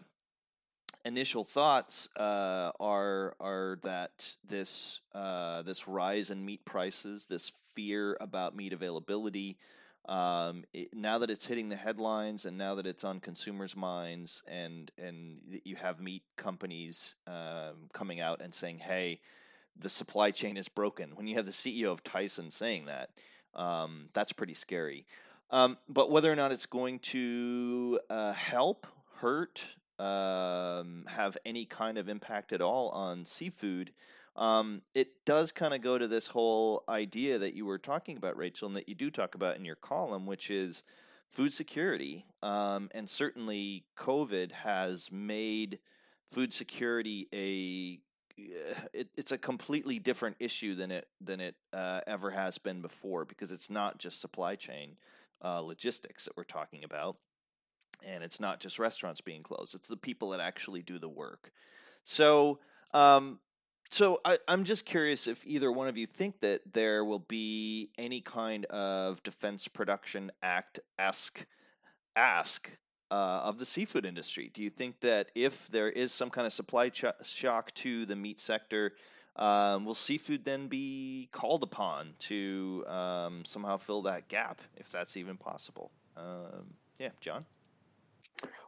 initial 1.05 1.45
thoughts 1.45 2.09
uh, 2.17 2.73
are 2.81 3.35
are 3.41 3.79
that 3.83 4.37
this 4.47 5.01
uh, 5.15 5.63
this 5.63 5.87
rise 5.87 6.31
in 6.31 6.45
meat 6.45 6.65
prices, 6.65 7.27
this 7.27 7.53
fear 7.75 8.17
about 8.21 8.57
meat 8.57 8.73
availability, 8.73 9.57
um, 10.09 10.65
it, 10.73 10.95
now 10.95 11.19
that 11.19 11.31
it's 11.31 11.47
hitting 11.47 11.69
the 11.69 11.77
headlines 11.77 12.45
and 12.45 12.59
now 12.59 12.75
that 12.75 12.87
it's 12.87 13.05
on 13.05 13.21
consumers' 13.21 13.77
minds, 13.77 14.43
and 14.49 14.91
and 14.99 15.61
you 15.65 15.77
have 15.77 16.01
meat 16.01 16.23
companies 16.37 17.15
um, 17.27 17.89
coming 17.93 18.21
out 18.21 18.41
and 18.41 18.53
saying, 18.53 18.79
"Hey, 18.79 19.21
the 19.77 19.89
supply 19.89 20.31
chain 20.31 20.57
is 20.57 20.69
broken." 20.69 21.15
When 21.17 21.27
you 21.27 21.37
have 21.37 21.47
the 21.47 21.53
CEO 21.53 21.91
of 21.93 22.03
Tyson 22.03 22.51
saying 22.51 22.87
that, 22.87 23.11
um, 23.55 24.09
that's 24.13 24.33
pretty 24.33 24.55
scary. 24.55 25.07
Um, 25.51 25.77
but 25.89 26.11
whether 26.11 26.33
or 26.33 26.37
not 26.37 26.51
it's 26.51 26.67
going 26.67 26.99
to 27.01 28.01
uh, 28.09 28.33
help, 28.33 28.87
hurt, 29.17 29.65
um, 29.99 31.05
have 31.09 31.37
any 31.45 31.67
kind 31.67 31.99
of 31.99 32.09
impact 32.09 32.53
at 32.53 32.63
all 32.63 32.89
on 32.89 33.27
seafood, 33.27 33.93
um, 34.35 34.81
it 34.95 35.25
does 35.27 35.53
kind 35.53 35.75
of 35.75 35.83
go 35.83 35.99
to 35.99 36.09
this 36.09 36.29
whole 36.29 36.85
idea 36.89 37.39
that 37.39 37.55
you 37.55 37.67
were 37.67 37.79
talking 37.79 38.17
about, 38.17 38.37
Rachel, 38.37 38.67
and 38.67 38.77
that 38.77 38.89
you 38.89 38.95
do 38.95 39.11
talk 39.11 39.35
about 39.35 39.57
in 39.57 39.65
your 39.65 39.77
column, 39.77 40.25
which 40.25 40.51
is 40.51 40.83
food 41.29 41.53
security. 41.53 42.25
Um, 42.43 42.89
and 42.95 43.09
certainly, 43.09 43.85
COVID 43.99 44.53
has 44.53 45.13
made 45.13 45.81
food 46.31 46.55
security 46.55 47.29
a 47.35 48.01
it, 48.37 49.09
it's 49.17 49.33
a 49.33 49.39
completely 49.39 49.99
different 49.99 50.37
issue 50.39 50.75
than 50.75 50.91
it 50.91 51.09
than 51.21 51.41
it 51.41 51.57
uh, 51.73 52.01
ever 52.07 52.31
has 52.31 52.59
been 52.59 52.81
before 52.81 53.25
because 53.25 53.53
it's 53.53 53.71
not 53.71 53.99
just 53.99 54.21
supply 54.21 54.57
chain 54.57 54.97
uh, 55.45 55.61
logistics 55.61 56.25
that 56.25 56.37
we're 56.37 56.45
talking 56.45 56.85
about 56.85 57.17
and 58.07 58.23
it's 58.23 58.41
not 58.41 58.61
just 58.61 58.79
restaurants 58.79 59.21
being 59.21 59.43
closed; 59.43 59.75
it's 59.75 59.89
the 59.89 59.97
people 59.97 60.31
that 60.31 60.41
actually 60.41 60.83
do 60.83 60.99
the 60.99 61.09
work. 61.09 61.53
So, 62.03 62.59
um, 62.93 63.39
so 63.91 64.21
I, 64.25 64.39
am 64.49 64.65
just 64.65 64.87
curious 64.87 65.27
if 65.27 65.47
either 65.47 65.71
one 65.71 65.89
of 65.89 65.97
you 65.97 66.07
think 66.07 66.41
that 66.41 66.73
there 66.73 67.05
will 67.05 67.21
be 67.21 67.91
any 67.99 68.21
kind 68.21 68.65
of 68.67 69.23
Defense 69.23 69.69
Production 69.69 70.33
Act 70.43 70.81
esque 70.99 71.47
ask 72.17 72.79
uh, 73.13 73.43
of 73.45 73.59
the 73.59 73.67
seafood 73.67 74.07
industry. 74.07 74.51
Do 74.55 74.63
you 74.63 74.71
think 74.71 75.01
that 75.01 75.31
if 75.35 75.69
there 75.69 75.91
is 75.91 76.13
some 76.13 76.31
kind 76.31 76.47
of 76.47 76.53
supply 76.53 76.91
shock 77.23 77.75
to 77.75 78.07
the 78.07 78.17
meat 78.17 78.41
sector, 78.41 78.95
um, 79.37 79.85
will 79.85 79.95
seafood 79.95 80.47
then 80.47 80.67
be 80.67 81.29
called 81.31 81.63
upon 81.63 82.15
to 82.21 82.85
um, 82.89 83.45
somehow 83.45 83.77
fill 83.77 84.01
that 84.03 84.29
gap, 84.29 84.63
if 84.79 84.91
that's 84.91 85.19
even 85.19 85.37
possible? 85.37 85.91
Um, 86.17 86.75
yeah, 86.99 87.11
John. 87.21 87.45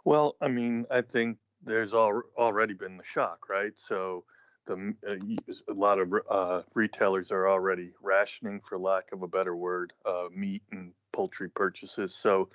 Well, 0.05 0.37
I 0.43 0.49
mean, 0.49 0.85
I 0.91 1.01
think 1.01 1.39
there's 1.65 1.95
al- 1.95 2.23
already 2.37 2.75
been 2.75 2.99
the 2.99 3.05
shock, 3.05 3.49
right? 3.49 3.73
So 3.77 4.25
the 4.67 4.95
uh, 5.09 5.73
a 5.73 5.75
lot 5.75 5.99
of 5.99 6.13
uh, 6.31 6.61
retailers 6.75 7.33
are 7.33 7.49
already 7.49 7.93
rationing, 8.03 8.61
for 8.61 8.79
lack 8.79 9.05
of 9.13 9.23
a 9.23 9.29
better 9.29 9.57
word, 9.57 9.95
uh, 10.05 10.27
meat 10.35 10.63
and 10.71 10.93
poultry 11.13 11.49
purchases. 11.49 12.15
So 12.15 12.51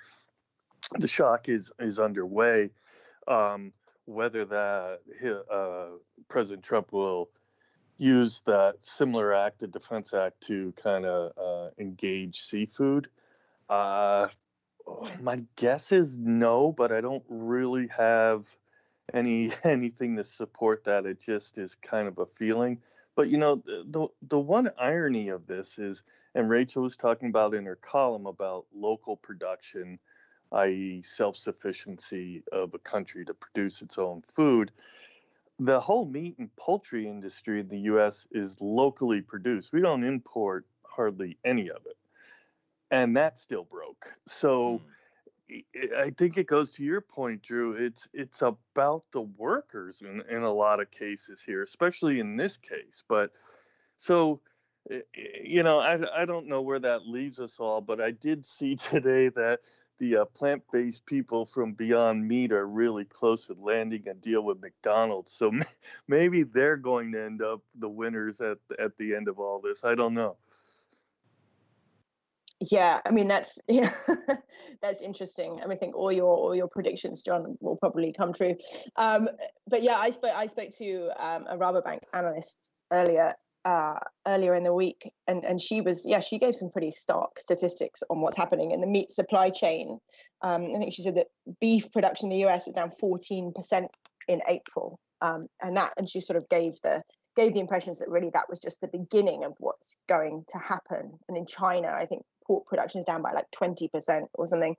the 0.98 1.08
shock 1.08 1.48
is 1.48 1.70
is 1.78 1.98
underway. 1.98 2.70
Um, 3.28 3.72
whether 4.06 4.44
that 4.44 5.00
uh, 5.52 5.96
President 6.28 6.64
Trump 6.64 6.92
will 6.92 7.30
use 7.96 8.40
that 8.46 8.76
similar 8.80 9.32
act, 9.32 9.60
the 9.60 9.68
Defense 9.68 10.12
Act, 10.12 10.40
to 10.48 10.72
kind 10.72 11.04
of 11.04 11.32
uh, 11.38 11.70
engage 11.78 12.40
seafood, 12.40 13.08
uh, 13.68 14.28
my 15.20 15.42
guess 15.56 15.92
is 15.92 16.16
no, 16.16 16.72
but 16.72 16.90
I 16.90 17.00
don't 17.00 17.22
really 17.28 17.88
have 17.96 18.46
any 19.12 19.52
anything 19.64 20.16
to 20.16 20.24
support 20.24 20.84
that. 20.84 21.06
It 21.06 21.20
just 21.20 21.58
is 21.58 21.74
kind 21.76 22.08
of 22.08 22.18
a 22.18 22.26
feeling. 22.26 22.80
But 23.14 23.28
you 23.28 23.38
know, 23.38 23.62
the 23.66 24.08
the 24.22 24.38
one 24.38 24.70
irony 24.78 25.28
of 25.28 25.46
this 25.46 25.78
is, 25.78 26.02
and 26.34 26.48
Rachel 26.48 26.82
was 26.82 26.96
talking 26.96 27.28
about 27.28 27.54
in 27.54 27.66
her 27.66 27.76
column 27.76 28.26
about 28.26 28.66
local 28.74 29.16
production, 29.16 29.98
i.e., 30.52 31.02
self 31.02 31.36
sufficiency 31.36 32.42
of 32.52 32.74
a 32.74 32.78
country 32.78 33.24
to 33.24 33.34
produce 33.34 33.82
its 33.82 33.98
own 33.98 34.22
food. 34.28 34.72
The 35.58 35.78
whole 35.78 36.06
meat 36.06 36.36
and 36.38 36.54
poultry 36.56 37.06
industry 37.06 37.60
in 37.60 37.68
the 37.68 37.80
U.S. 37.80 38.26
is 38.30 38.56
locally 38.60 39.20
produced. 39.20 39.72
We 39.72 39.82
don't 39.82 40.04
import 40.04 40.66
hardly 40.84 41.36
any 41.44 41.68
of 41.70 41.84
it 41.86 41.96
and 42.90 43.16
that 43.16 43.38
still 43.38 43.64
broke. 43.64 44.06
So 44.26 44.80
mm. 45.50 45.96
I 45.96 46.10
think 46.10 46.36
it 46.36 46.46
goes 46.46 46.70
to 46.72 46.84
your 46.84 47.00
point, 47.00 47.42
Drew. 47.42 47.72
It's 47.72 48.08
it's 48.12 48.42
about 48.42 49.04
the 49.12 49.22
workers 49.22 50.02
in, 50.02 50.22
in 50.28 50.42
a 50.42 50.52
lot 50.52 50.80
of 50.80 50.90
cases 50.90 51.42
here, 51.42 51.62
especially 51.62 52.20
in 52.20 52.36
this 52.36 52.56
case. 52.56 53.02
But 53.08 53.32
so 53.96 54.40
you 55.14 55.62
know, 55.62 55.78
I 55.80 56.22
I 56.22 56.24
don't 56.24 56.46
know 56.46 56.62
where 56.62 56.78
that 56.80 57.06
leaves 57.06 57.38
us 57.38 57.58
all, 57.58 57.80
but 57.80 58.00
I 58.00 58.12
did 58.12 58.46
see 58.46 58.76
today 58.76 59.28
that 59.30 59.60
the 60.00 60.16
uh, 60.16 60.24
plant-based 60.24 61.06
people 61.06 61.46
from 61.46 61.74
Beyond 61.74 62.26
Meat 62.26 62.50
are 62.50 62.66
really 62.66 63.04
close 63.04 63.46
to 63.46 63.56
landing 63.60 64.08
a 64.08 64.14
deal 64.14 64.42
with 64.42 64.60
McDonald's. 64.60 65.32
So 65.32 65.52
maybe 66.08 66.42
they're 66.42 66.76
going 66.76 67.12
to 67.12 67.24
end 67.24 67.42
up 67.42 67.60
the 67.78 67.88
winners 67.88 68.40
at 68.40 68.58
at 68.78 68.96
the 68.98 69.14
end 69.14 69.28
of 69.28 69.38
all 69.38 69.60
this. 69.60 69.84
I 69.84 69.94
don't 69.94 70.14
know 70.14 70.36
yeah 72.70 73.00
i 73.06 73.10
mean 73.10 73.26
that's 73.26 73.58
yeah 73.68 73.92
that's 74.82 75.00
interesting 75.00 75.60
i 75.62 75.66
mean 75.66 75.72
i 75.72 75.76
think 75.76 75.96
all 75.96 76.12
your 76.12 76.26
all 76.26 76.54
your 76.54 76.68
predictions 76.68 77.22
john 77.22 77.56
will 77.60 77.76
probably 77.76 78.12
come 78.12 78.32
true 78.32 78.54
um, 78.96 79.28
but 79.66 79.82
yeah 79.82 79.96
i 79.96 80.10
spoke 80.10 80.34
i 80.36 80.46
spoke 80.46 80.70
to 80.76 81.10
um, 81.18 81.46
a 81.48 81.56
Rabobank 81.56 82.00
analyst 82.12 82.70
earlier 82.92 83.34
uh, 83.64 83.98
earlier 84.26 84.54
in 84.54 84.64
the 84.64 84.72
week 84.72 85.10
and 85.26 85.44
and 85.44 85.60
she 85.60 85.80
was 85.80 86.06
yeah 86.06 86.20
she 86.20 86.38
gave 86.38 86.54
some 86.54 86.70
pretty 86.70 86.90
stark 86.90 87.38
statistics 87.38 88.02
on 88.08 88.20
what's 88.22 88.36
happening 88.36 88.70
in 88.70 88.80
the 88.80 88.86
meat 88.86 89.10
supply 89.10 89.50
chain 89.50 89.98
um, 90.42 90.62
i 90.62 90.78
think 90.78 90.94
she 90.94 91.02
said 91.02 91.14
that 91.14 91.26
beef 91.60 91.92
production 91.92 92.32
in 92.32 92.38
the 92.38 92.44
us 92.48 92.64
was 92.64 92.74
down 92.74 92.90
14% 93.02 93.86
in 94.28 94.40
april 94.48 94.98
um, 95.20 95.46
and 95.60 95.76
that 95.76 95.92
and 95.98 96.08
she 96.08 96.20
sort 96.20 96.38
of 96.38 96.48
gave 96.48 96.80
the 96.82 97.02
gave 97.36 97.54
the 97.54 97.60
impressions 97.60 97.98
that 97.98 98.08
really 98.08 98.30
that 98.30 98.48
was 98.48 98.60
just 98.60 98.80
the 98.80 98.88
beginning 98.88 99.44
of 99.44 99.54
what's 99.58 99.96
going 100.08 100.44
to 100.48 100.58
happen. 100.58 101.18
And 101.28 101.36
in 101.36 101.46
China, 101.46 101.88
I 101.88 102.06
think 102.06 102.22
pork 102.46 102.66
production 102.66 103.00
is 103.00 103.06
down 103.06 103.22
by 103.22 103.32
like 103.32 103.46
20% 103.60 104.26
or 104.34 104.46
something. 104.46 104.76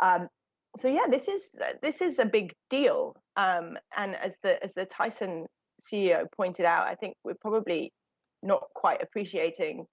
Um, 0.00 0.28
so 0.76 0.88
yeah, 0.88 1.06
this 1.08 1.28
is 1.28 1.42
this 1.82 2.00
is 2.00 2.18
a 2.18 2.26
big 2.26 2.52
deal. 2.68 3.16
Um, 3.36 3.78
and 3.96 4.16
as 4.16 4.34
the 4.42 4.62
as 4.62 4.74
the 4.74 4.86
Tyson 4.86 5.46
CEO 5.80 6.26
pointed 6.36 6.66
out, 6.66 6.86
I 6.86 6.96
think 6.96 7.14
we're 7.24 7.34
probably 7.40 7.92
not 8.44 8.62
quite 8.74 9.02
appreciating 9.02 9.86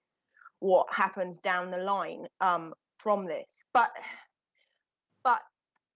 what 0.60 0.86
happens 0.90 1.40
down 1.40 1.70
the 1.70 1.78
line 1.78 2.26
um, 2.40 2.72
from 2.98 3.26
this. 3.26 3.64
But 3.74 3.90
but 5.24 5.40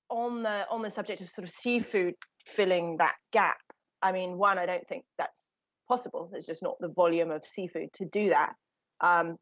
on 0.09 0.43
the 0.43 0.67
on 0.71 0.83
the 0.83 0.91
subject 0.91 1.21
of 1.21 1.31
sort 1.31 1.47
of 1.47 1.53
seafood 1.53 2.15
filling 2.45 2.97
that 2.99 3.15
gap, 3.33 3.59
I 4.03 4.13
mean, 4.13 4.39
one, 4.39 4.59
I 4.59 4.67
don't 4.67 4.87
think 4.89 5.05
that's 5.19 5.53
possible. 5.89 6.29
There's 6.33 6.47
just 6.47 6.63
not 6.63 6.77
the 6.81 6.89
volume 6.89 7.31
of 7.31 7.45
seafood 7.45 7.93
to 7.95 8.05
do 8.07 8.31
that. 8.31 8.55
Um, 9.01 9.37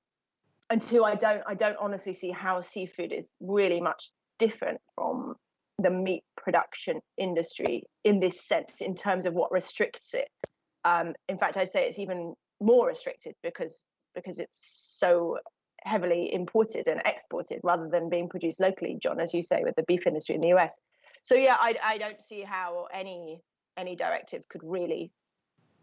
and 0.71 0.81
two, 0.81 1.05
I 1.05 1.15
don't 1.15 1.43
I 1.47 1.55
don't 1.55 1.77
honestly 1.81 2.13
see 2.13 2.31
how 2.31 2.61
seafood 2.61 3.13
is 3.13 3.35
really 3.41 3.81
much 3.81 4.11
different 4.39 4.81
from 4.95 5.35
the 5.79 5.91
meat 5.91 6.23
production 6.37 7.01
industry 7.19 7.85
in 8.05 8.21
this 8.21 8.47
sense, 8.47 8.81
in 8.81 8.95
terms 8.95 9.27
of 9.27 9.35
what 9.35 9.51
restricts 9.51 10.15
it. 10.15 10.29
Um, 10.85 11.15
in 11.29 11.39
fact, 11.39 11.57
I'd 11.57 11.71
say 11.71 11.87
it's 11.87 11.99
even 11.99 12.35
more 12.61 12.87
restricted 12.87 13.35
because 13.43 13.87
because 14.15 14.39
it's 14.39 14.97
so 14.99 15.39
heavily 15.83 16.33
imported 16.33 16.89
and 16.89 17.03
exported 17.05 17.61
rather 17.63 17.89
than 17.89 18.09
being 18.09 18.29
produced 18.29 18.61
locally, 18.61 18.97
John, 19.03 19.21
as 19.21 19.35
you 19.35 19.43
say, 19.43 19.63
with 19.65 19.77
the 19.77 19.83
beef 19.83 20.07
industry 20.07 20.35
in 20.35 20.41
the 20.41 20.55
US. 20.55 20.81
So 21.23 21.35
yeah, 21.35 21.57
I, 21.59 21.75
I 21.83 21.99
don't 21.99 22.21
see 22.21 22.43
how 22.43 22.87
any 22.93 23.41
any 23.77 23.97
directive 23.97 24.43
could 24.49 24.63
really 24.63 25.11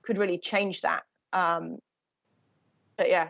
could 0.01 0.17
really 0.17 0.37
change 0.37 0.81
that. 0.81 1.03
Um, 1.33 1.77
but 2.97 3.09
yeah. 3.09 3.29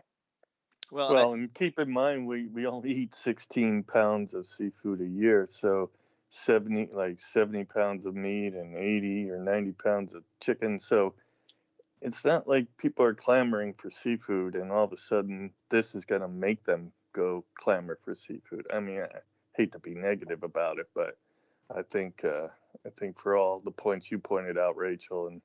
Well, 0.91 1.13
well, 1.13 1.34
and 1.34 1.54
keep 1.54 1.80
in 1.80 1.91
mind 1.91 2.27
we 2.27 2.47
we 2.47 2.65
only 2.65 2.91
eat 2.91 3.15
16 3.15 3.84
pounds 3.84 4.34
of 4.34 4.45
seafood 4.45 5.01
a 5.01 5.08
year, 5.08 5.45
so 5.45 5.89
70 6.30 6.89
like 6.93 7.19
70 7.19 7.65
pounds 7.65 8.06
of 8.06 8.15
meat 8.15 8.54
and 8.54 8.75
80 8.75 9.30
or 9.30 9.39
90 9.39 9.71
pounds 9.73 10.13
of 10.13 10.23
chicken. 10.41 10.80
So 10.80 11.13
it's 12.02 12.26
not 12.26 12.48
like 12.48 12.66
people 12.78 13.06
are 13.06 13.14
clamoring 13.14 13.74
for 13.74 13.92
seafood 13.92 14.56
and 14.56 14.72
all 14.72 14.84
of 14.84 14.92
a 14.92 14.98
sudden 14.98 15.52
this 15.70 15.94
is 15.94 16.06
going 16.06 16.22
to 16.22 16.28
make 16.28 16.64
them 16.64 16.92
go 17.14 17.44
clamor 17.56 18.00
for 18.04 18.16
seafood. 18.16 18.66
I 18.74 18.80
mean, 18.80 19.02
I 19.02 19.20
hate 19.56 19.72
to 19.74 19.80
be 19.80 19.94
negative 19.94 20.44
about 20.44 20.80
it, 20.80 20.90
but 20.96 21.18
I 21.76 21.84
think 21.84 22.24
uh, 22.26 22.48
I 22.86 22.90
think 22.98 23.20
for 23.20 23.38
all 23.38 23.62
the 23.64 23.72
points 23.72 24.12
you 24.12 24.18
pointed 24.18 24.58
out, 24.58 24.78
Rachel, 24.78 25.28
and 25.28 25.42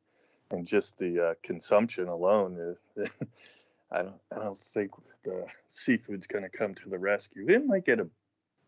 and 0.51 0.67
just 0.67 0.97
the 0.99 1.31
uh, 1.31 1.35
consumption 1.43 2.09
alone, 2.09 2.77
uh, 2.99 3.05
I 3.93 4.03
don't 4.03 4.21
I 4.35 4.37
don't 4.37 4.57
think 4.57 4.93
the 5.25 5.47
seafood's 5.69 6.27
going 6.27 6.45
to 6.45 6.51
come 6.51 6.75
to 6.77 6.89
the 6.89 6.99
rescue. 6.99 7.47
It 7.49 7.67
might 7.67 7.85
get 7.85 8.01
a 8.01 8.09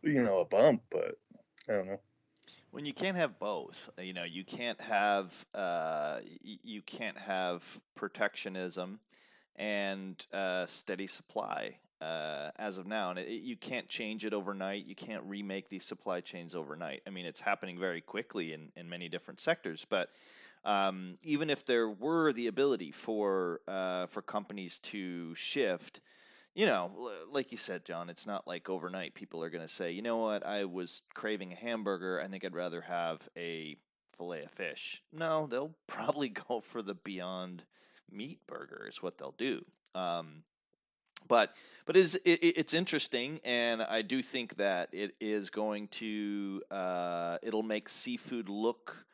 you 0.02 0.22
know 0.22 0.40
a 0.40 0.44
bump, 0.44 0.82
but 0.90 1.16
I 1.68 1.72
don't 1.72 1.86
know 1.86 2.00
when 2.70 2.84
you 2.84 2.92
can't 2.92 3.16
have 3.16 3.38
both 3.38 3.90
you 3.98 4.12
know 4.12 4.24
you 4.24 4.44
can't 4.44 4.80
have 4.80 5.46
uh, 5.54 6.18
you 6.42 6.82
can't 6.82 7.18
have 7.18 7.80
protectionism 7.94 9.00
and 9.56 10.26
uh, 10.32 10.66
steady 10.66 11.06
supply 11.06 11.78
uh, 12.00 12.50
as 12.56 12.78
of 12.78 12.86
now. 12.86 13.10
And 13.10 13.18
it, 13.18 13.28
you 13.28 13.56
can't 13.56 13.88
change 13.88 14.24
it 14.24 14.32
overnight. 14.32 14.86
You 14.86 14.94
can't 14.94 15.24
remake 15.24 15.68
these 15.68 15.84
supply 15.84 16.20
chains 16.20 16.54
overnight. 16.54 17.02
I 17.06 17.10
mean 17.10 17.26
it's 17.26 17.40
happening 17.40 17.78
very 17.78 18.00
quickly 18.00 18.52
in, 18.52 18.70
in 18.76 18.88
many 18.88 19.08
different 19.08 19.40
sectors 19.40 19.84
but 19.88 20.10
um, 20.64 21.18
even 21.22 21.50
if 21.50 21.64
there 21.64 21.88
were 21.88 22.32
the 22.32 22.46
ability 22.46 22.92
for 22.92 23.60
uh, 23.68 24.06
for 24.06 24.22
companies 24.22 24.78
to 24.80 25.34
shift 25.34 26.00
you 26.58 26.66
know, 26.66 26.90
like 27.30 27.52
you 27.52 27.56
said, 27.56 27.84
John, 27.84 28.10
it's 28.10 28.26
not 28.26 28.48
like 28.48 28.68
overnight 28.68 29.14
people 29.14 29.44
are 29.44 29.48
going 29.48 29.64
to 29.64 29.72
say, 29.72 29.92
you 29.92 30.02
know 30.02 30.16
what, 30.16 30.44
I 30.44 30.64
was 30.64 31.02
craving 31.14 31.52
a 31.52 31.54
hamburger. 31.54 32.20
I 32.20 32.26
think 32.26 32.44
I'd 32.44 32.52
rather 32.52 32.80
have 32.80 33.28
a 33.36 33.76
fillet 34.16 34.42
of 34.42 34.50
fish. 34.50 35.00
No, 35.12 35.46
they'll 35.46 35.76
probably 35.86 36.30
go 36.30 36.58
for 36.58 36.82
the 36.82 36.94
Beyond 36.94 37.62
Meat 38.10 38.40
burger, 38.48 38.88
is 38.88 39.00
what 39.00 39.18
they'll 39.18 39.36
do. 39.38 39.64
Um, 39.94 40.42
but 41.28 41.54
but 41.86 41.96
it 41.96 42.00
is, 42.00 42.16
it, 42.24 42.40
it's 42.42 42.74
interesting, 42.74 43.38
and 43.44 43.80
I 43.80 44.02
do 44.02 44.20
think 44.20 44.56
that 44.56 44.88
it 44.92 45.14
is 45.20 45.50
going 45.50 45.86
to 45.88 46.62
uh, 46.72 47.38
it'll 47.44 47.62
make 47.62 47.88
seafood 47.88 48.48
look 48.48 49.04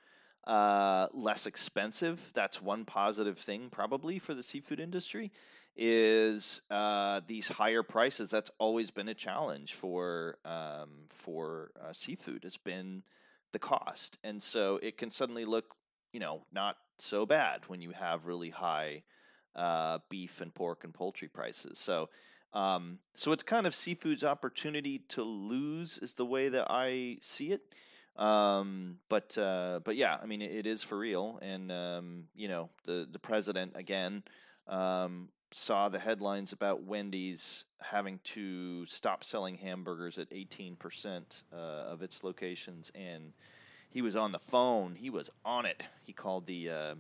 uh, 0.47 1.09
less 1.13 1.45
expensive. 1.45 2.31
That's 2.33 2.63
one 2.63 2.87
positive 2.87 3.39
thing 3.39 3.69
probably 3.71 4.19
for 4.19 4.33
the 4.33 4.43
seafood 4.43 4.81
industry 4.81 5.31
is 5.77 6.63
uh, 6.71 7.21
these 7.27 7.49
higher 7.49 7.83
prices. 7.83 8.31
That's 8.31 8.51
always 8.59 8.91
been 8.91 9.09
a 9.09 9.15
challenge 9.15 9.75
for 9.75 10.39
um, 10.45 11.07
for 11.09 11.71
uh, 11.83 11.93
seafood. 11.93 12.45
It's 12.45 12.57
been 12.57 13.03
the 13.53 13.59
cost, 13.59 14.19
and 14.23 14.43
so 14.43 14.79
it 14.83 14.97
can 14.97 15.11
suddenly 15.11 15.45
look, 15.45 15.75
you 16.13 16.21
know, 16.21 16.43
not 16.53 16.77
so 16.99 17.27
bad 17.27 17.63
when 17.67 17.83
you 17.83 17.91
have 17.91 18.27
really 18.27 18.51
high 18.51 19.03
uh, 19.57 19.99
beef 20.09 20.41
and 20.41 20.55
pork 20.55 20.85
and 20.85 20.95
poultry 20.95 21.29
prices. 21.29 21.79
So. 21.79 22.09
Um, 22.53 23.01
so 23.17 23.33
it's 23.33 23.43
kind 23.43 23.67
of 23.67 23.75
seafood's 23.75 24.23
opportunity 24.23 25.01
to 25.09 25.25
lose 25.25 25.99
is 25.99 26.15
the 26.15 26.25
way 26.25 26.49
that 26.51 26.69
I 26.71 27.19
see 27.21 27.51
it. 27.51 27.63
Um, 28.15 28.99
but 29.09 29.37
uh, 29.37 29.81
but 29.85 29.97
yeah, 29.97 30.19
I 30.23 30.27
mean 30.27 30.41
it, 30.41 30.53
it 30.53 30.65
is 30.65 30.85
for 30.85 30.97
real, 30.97 31.41
and 31.43 31.73
um, 31.73 32.25
you 32.33 32.47
know 32.47 32.71
the 32.85 33.09
the 33.11 33.19
president 33.19 33.73
again 33.75 34.23
um, 34.67 35.29
saw 35.57 35.89
the 35.89 36.01
headlines 36.01 36.53
about 36.53 36.83
Wendy's 36.83 37.65
having 37.81 38.19
to 38.25 38.85
stop 38.87 39.23
selling 39.23 39.57
hamburgers 39.57 40.19
at 40.19 40.29
18% 40.31 41.45
uh, 41.53 41.57
of 41.57 42.03
its 42.03 42.25
locations, 42.25 42.91
and 42.93 43.33
he 43.89 44.03
was 44.03 44.17
on 44.17 44.33
the 44.33 44.39
phone. 44.41 44.97
He 44.97 45.11
was 45.11 45.31
on 45.45 45.65
it. 45.65 45.85
He 46.03 46.13
called 46.13 46.47
the 46.47 46.71
uh, 46.71 46.95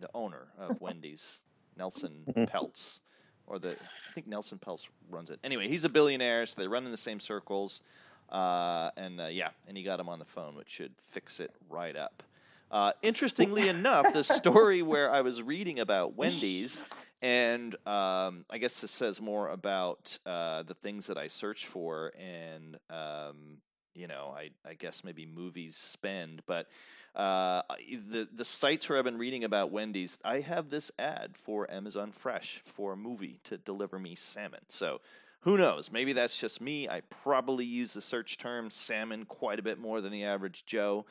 the 0.00 0.10
owner 0.12 0.48
of 0.58 0.80
Wendy's, 0.80 1.38
Nelson 1.76 2.24
Peltz, 2.52 3.00
or 3.46 3.60
the 3.60 3.70
I 3.70 4.12
think 4.12 4.26
Nelson 4.26 4.58
Peltz 4.58 4.88
runs 5.08 5.30
it. 5.30 5.38
Anyway, 5.44 5.68
he's 5.68 5.84
a 5.84 5.88
billionaire, 5.90 6.46
so 6.46 6.60
they 6.60 6.66
run 6.66 6.84
in 6.84 6.90
the 6.90 6.96
same 6.96 7.20
circles. 7.20 7.80
Uh, 8.28 8.90
and 8.96 9.20
uh, 9.20 9.26
yeah, 9.26 9.50
and 9.68 9.76
he 9.76 9.84
got 9.84 10.00
him 10.00 10.08
on 10.08 10.18
the 10.18 10.24
phone, 10.24 10.56
which 10.56 10.68
should 10.68 10.94
fix 10.98 11.38
it 11.38 11.52
right 11.68 11.94
up. 11.94 12.24
Uh, 12.72 12.92
interestingly 13.02 13.68
enough, 13.76 14.12
the 14.12 14.24
story 14.24 14.82
where 14.82 15.12
I 15.12 15.20
was 15.20 15.42
reading 15.42 15.78
about 15.78 16.16
Wendy's 16.16 16.84
and 17.22 17.74
um, 17.86 18.44
I 18.50 18.58
guess 18.58 18.80
this 18.80 18.90
says 18.90 19.20
more 19.20 19.48
about 19.48 20.18
uh, 20.24 20.62
the 20.62 20.74
things 20.74 21.06
that 21.08 21.18
I 21.18 21.26
search 21.26 21.66
for, 21.66 22.12
and 22.18 22.78
um, 22.88 23.58
you 23.94 24.06
know, 24.06 24.34
I, 24.36 24.50
I 24.68 24.74
guess 24.74 25.04
maybe 25.04 25.26
movies 25.26 25.76
spend. 25.76 26.42
But 26.46 26.68
uh, 27.14 27.62
the 28.08 28.28
the 28.32 28.44
sites 28.44 28.88
where 28.88 28.98
I've 28.98 29.04
been 29.04 29.18
reading 29.18 29.44
about 29.44 29.70
Wendy's, 29.70 30.18
I 30.24 30.40
have 30.40 30.70
this 30.70 30.90
ad 30.98 31.36
for 31.36 31.70
Amazon 31.70 32.12
Fresh 32.12 32.62
for 32.64 32.94
a 32.94 32.96
Mowi 32.96 33.42
to 33.44 33.58
deliver 33.58 33.98
me 33.98 34.14
salmon. 34.14 34.60
So 34.68 35.00
who 35.40 35.56
knows? 35.56 35.90
Maybe 35.90 36.12
that's 36.12 36.38
just 36.38 36.60
me. 36.60 36.88
I 36.88 37.00
probably 37.08 37.64
use 37.64 37.94
the 37.94 38.00
search 38.00 38.36
term 38.38 38.70
salmon 38.70 39.24
quite 39.24 39.58
a 39.58 39.62
bit 39.62 39.78
more 39.78 40.00
than 40.00 40.12
the 40.12 40.24
average 40.24 40.64
Joe. 40.66 41.06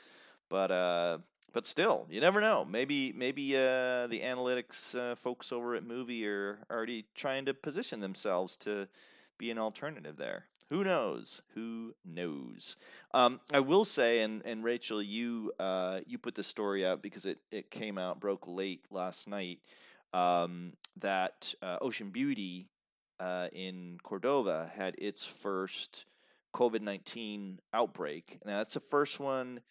But 0.49 0.71
uh, 0.71 1.17
but 1.53 1.67
still, 1.67 2.07
you 2.09 2.21
never 2.21 2.41
know. 2.41 2.65
Maybe 2.65 3.13
maybe 3.13 3.55
uh, 3.55 4.07
the 4.07 4.21
analytics 4.21 4.95
uh, 4.95 5.15
folks 5.15 5.51
over 5.51 5.75
at 5.75 5.83
Mowi 5.83 6.25
are 6.25 6.59
already 6.69 7.05
trying 7.15 7.45
to 7.45 7.53
position 7.53 7.99
themselves 8.01 8.57
to 8.57 8.87
be 9.37 9.51
an 9.51 9.57
alternative 9.57 10.17
there. 10.17 10.45
Who 10.69 10.83
knows? 10.83 11.41
Who 11.55 11.95
knows? 12.05 12.77
Um, 13.11 13.39
I 13.51 13.59
will 13.59 13.85
say, 13.85 14.19
and, 14.21 14.45
and 14.45 14.63
Rachel, 14.63 15.01
you 15.01 15.51
uh, 15.59 16.01
you 16.05 16.19
put 16.19 16.35
the 16.35 16.43
story 16.43 16.85
out 16.85 17.01
because 17.01 17.25
it, 17.25 17.39
it 17.51 17.71
came 17.71 17.97
out 17.97 18.19
broke 18.19 18.45
late 18.47 18.85
last 18.91 19.27
night 19.27 19.59
um, 20.13 20.73
that 20.97 21.55
uh, 21.63 21.77
Ocean 21.81 22.11
Beauty 22.11 22.67
uh, 23.19 23.47
in 23.51 23.97
Cordova 24.03 24.71
had 24.75 24.93
its 24.99 25.25
first 25.25 26.05
COVID 26.53 26.81
nineteen 26.81 27.59
outbreak. 27.73 28.39
Now 28.45 28.57
that's 28.57 28.75
the 28.75 28.79
first 28.79 29.19
one 29.19 29.61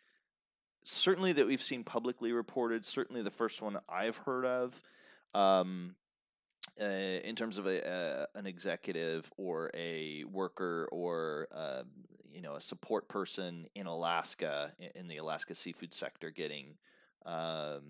certainly 0.89 1.33
that 1.33 1.47
we've 1.47 1.63
seen 1.63 1.85
publicly 1.85 2.33
reported. 2.33 2.85
Certainly 2.85 3.23
the 3.23 3.31
first 3.31 3.61
one 3.61 3.79
I've 3.89 4.17
heard 4.19 4.45
of. 4.45 4.83
Um, 5.35 5.95
uh, 6.81 6.85
in 6.85 7.35
terms 7.35 7.59
of 7.59 7.67
a, 7.67 8.29
an 8.35 8.47
executive 8.47 9.31
or 9.37 9.71
a 9.75 10.25
worker 10.25 10.89
or 10.93 11.49
uh, 11.53 11.83
you 12.33 12.41
know 12.41 12.55
a 12.55 12.61
support 12.61 13.09
person 13.09 13.67
in 13.75 13.87
Alaska 13.87 14.73
in 14.95 15.09
the 15.09 15.17
Alaska 15.17 15.55
seafood 15.55 15.93
sector 15.93 16.31
getting 16.31 16.77
um, 17.27 17.83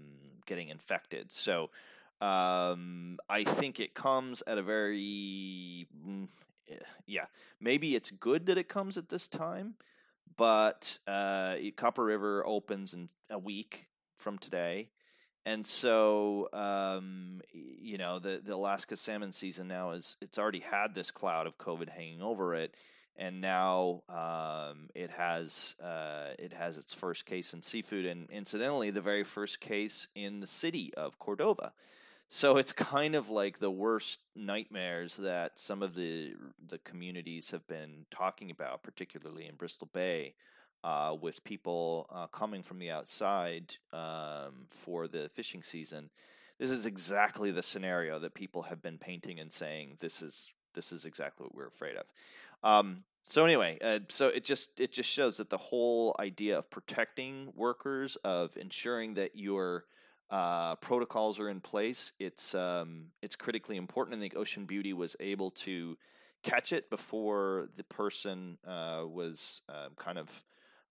getting 0.46 0.68
infected. 0.68 1.30
So 1.30 1.70
um, 2.20 3.18
I 3.28 3.44
think 3.44 3.78
it 3.78 3.94
comes 3.94 4.42
at 4.46 4.56
a 4.56 4.62
very 4.62 5.86
mm, 6.06 6.28
eh, 6.70 6.76
yeah 7.06 7.26
maybe 7.60 7.94
it's 7.94 8.10
good 8.10 8.46
that 8.46 8.56
it 8.56 8.68
comes 8.68 8.96
at 8.96 9.10
this 9.10 9.28
time 9.28 9.74
but 10.36 10.98
uh, 11.06 11.56
Copper 11.76 12.04
River 12.04 12.46
opens 12.46 12.94
in 12.94 13.08
a 13.30 13.38
week 13.38 13.86
from 14.16 14.38
today, 14.38 14.90
and 15.46 15.64
so 15.66 16.48
um, 16.52 17.40
you 17.52 17.98
know 17.98 18.18
the 18.18 18.40
the 18.44 18.54
Alaska 18.54 18.96
salmon 18.96 19.32
season 19.32 19.68
now 19.68 19.92
is 19.92 20.16
it's 20.20 20.38
already 20.38 20.60
had 20.60 20.94
this 20.94 21.10
cloud 21.10 21.46
of 21.46 21.58
COVID 21.58 21.88
hanging 21.88 22.22
over 22.22 22.54
it, 22.54 22.74
and 23.16 23.40
now 23.40 24.02
um, 24.08 24.88
it 24.94 25.10
has 25.10 25.74
uh, 25.82 26.34
it 26.38 26.52
has 26.52 26.78
its 26.78 26.94
first 26.94 27.26
case 27.26 27.52
in 27.54 27.62
seafood, 27.62 28.06
and 28.06 28.30
incidentally, 28.30 28.90
the 28.90 29.00
very 29.00 29.24
first 29.24 29.60
case 29.60 30.08
in 30.14 30.40
the 30.40 30.46
city 30.46 30.92
of 30.96 31.18
Cordova. 31.18 31.72
So 32.30 32.58
it's 32.58 32.72
kind 32.72 33.14
of 33.14 33.30
like 33.30 33.58
the 33.58 33.70
worst 33.70 34.20
nightmares 34.36 35.16
that 35.16 35.58
some 35.58 35.82
of 35.82 35.94
the 35.94 36.34
the 36.68 36.78
communities 36.78 37.50
have 37.52 37.66
been 37.66 38.04
talking 38.10 38.50
about, 38.50 38.82
particularly 38.82 39.46
in 39.46 39.54
Bristol 39.54 39.88
Bay, 39.92 40.34
uh, 40.84 41.16
with 41.18 41.42
people 41.42 42.06
uh, 42.12 42.26
coming 42.26 42.62
from 42.62 42.78
the 42.78 42.90
outside 42.90 43.76
um, 43.94 44.66
for 44.68 45.08
the 45.08 45.30
fishing 45.30 45.62
season. 45.62 46.10
This 46.58 46.70
is 46.70 46.84
exactly 46.84 47.50
the 47.50 47.62
scenario 47.62 48.18
that 48.18 48.34
people 48.34 48.62
have 48.62 48.82
been 48.82 48.98
painting 48.98 49.40
and 49.40 49.50
saying 49.50 49.96
this 50.00 50.20
is 50.20 50.52
this 50.74 50.92
is 50.92 51.06
exactly 51.06 51.44
what 51.44 51.54
we're 51.54 51.66
afraid 51.68 51.96
of. 51.96 52.04
Um, 52.62 53.04
so 53.24 53.46
anyway, 53.46 53.78
uh, 53.82 54.00
so 54.08 54.28
it 54.28 54.44
just 54.44 54.78
it 54.78 54.92
just 54.92 55.08
shows 55.08 55.38
that 55.38 55.48
the 55.48 55.56
whole 55.56 56.14
idea 56.20 56.58
of 56.58 56.68
protecting 56.68 57.52
workers, 57.54 58.16
of 58.16 58.54
ensuring 58.58 59.14
that 59.14 59.30
you're 59.34 59.84
uh, 60.30 60.76
protocols 60.76 61.40
are 61.40 61.48
in 61.48 61.60
place. 61.60 62.12
It's 62.18 62.54
um, 62.54 63.06
it's 63.22 63.36
critically 63.36 63.76
important. 63.76 64.16
I 64.16 64.20
think 64.20 64.36
Ocean 64.36 64.66
Beauty 64.66 64.92
was 64.92 65.16
able 65.20 65.50
to 65.52 65.96
catch 66.42 66.72
it 66.72 66.90
before 66.90 67.68
the 67.76 67.84
person 67.84 68.58
uh, 68.66 69.04
was 69.06 69.62
uh, 69.68 69.88
kind 69.96 70.18
of 70.18 70.44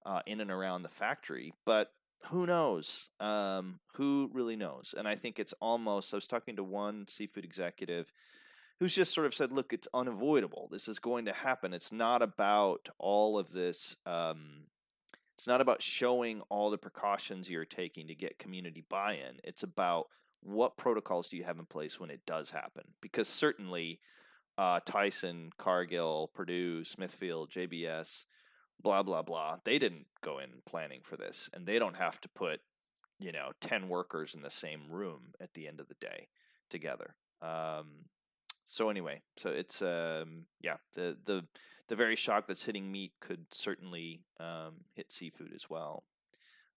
uh, 0.05 0.21
in 0.25 0.41
and 0.41 0.51
around 0.51 0.83
the 0.83 0.89
factory. 0.89 1.53
But 1.65 1.91
who 2.25 2.45
knows? 2.45 3.09
Um, 3.19 3.79
who 3.93 4.29
really 4.33 4.55
knows? 4.55 4.95
And 4.97 5.07
I 5.07 5.15
think 5.15 5.39
it's 5.39 5.53
almost. 5.61 6.13
I 6.13 6.17
was 6.17 6.27
talking 6.27 6.55
to 6.55 6.63
one 6.63 7.07
seafood 7.07 7.45
executive 7.45 8.11
who's 8.79 8.95
just 8.95 9.13
sort 9.13 9.27
of 9.27 9.35
said, 9.35 9.51
"Look, 9.51 9.71
it's 9.71 9.87
unavoidable. 9.93 10.67
This 10.71 10.87
is 10.87 10.99
going 10.99 11.25
to 11.25 11.33
happen. 11.33 11.73
It's 11.73 11.91
not 11.91 12.21
about 12.21 12.89
all 12.97 13.37
of 13.37 13.51
this." 13.51 13.97
Um, 14.05 14.65
it's 15.37 15.47
not 15.47 15.61
about 15.61 15.83
showing 15.83 16.41
all 16.49 16.71
the 16.71 16.79
precautions 16.79 17.47
you're 17.47 17.63
taking 17.63 18.07
to 18.07 18.15
get 18.15 18.39
community 18.39 18.83
buy-in. 18.89 19.37
It's 19.43 19.61
about 19.61 20.07
what 20.41 20.77
protocols 20.77 21.29
do 21.29 21.37
you 21.37 21.43
have 21.43 21.59
in 21.59 21.65
place 21.65 21.99
when 21.99 22.09
it 22.09 22.25
does 22.25 22.49
happen? 22.49 22.83
Because 23.01 23.27
certainly, 23.27 23.99
uh, 24.57 24.79
Tyson, 24.83 25.51
Cargill, 25.59 26.31
Perdue, 26.33 26.83
Smithfield, 26.83 27.51
JBS, 27.51 28.25
blah 28.81 29.03
blah 29.03 29.21
blah, 29.21 29.57
they 29.63 29.77
didn't 29.77 30.07
go 30.23 30.39
in 30.39 30.49
planning 30.65 31.01
for 31.03 31.17
this, 31.17 31.51
and 31.53 31.67
they 31.67 31.77
don't 31.77 31.97
have 31.97 32.19
to 32.21 32.29
put 32.29 32.61
you 33.19 33.31
know 33.31 33.51
ten 33.61 33.89
workers 33.89 34.33
in 34.33 34.41
the 34.41 34.49
same 34.49 34.89
room 34.89 35.33
at 35.39 35.53
the 35.53 35.67
end 35.67 35.79
of 35.79 35.87
the 35.87 35.95
day 36.01 36.29
together. 36.71 37.15
Um, 37.43 38.05
so 38.67 38.89
anyway, 38.89 39.21
so 39.37 39.49
it's 39.49 39.81
um, 39.81 40.45
yeah 40.61 40.75
the 40.93 41.17
the 41.25 41.45
the 41.87 41.95
very 41.95 42.17
shock 42.17 42.47
that's 42.47 42.65
hitting 42.65 42.91
meat 42.91 43.13
could 43.21 43.45
certainly 43.51 44.25
um, 44.39 44.83
hit 44.93 45.11
seafood 45.11 45.53
as 45.55 45.69
well. 45.69 46.03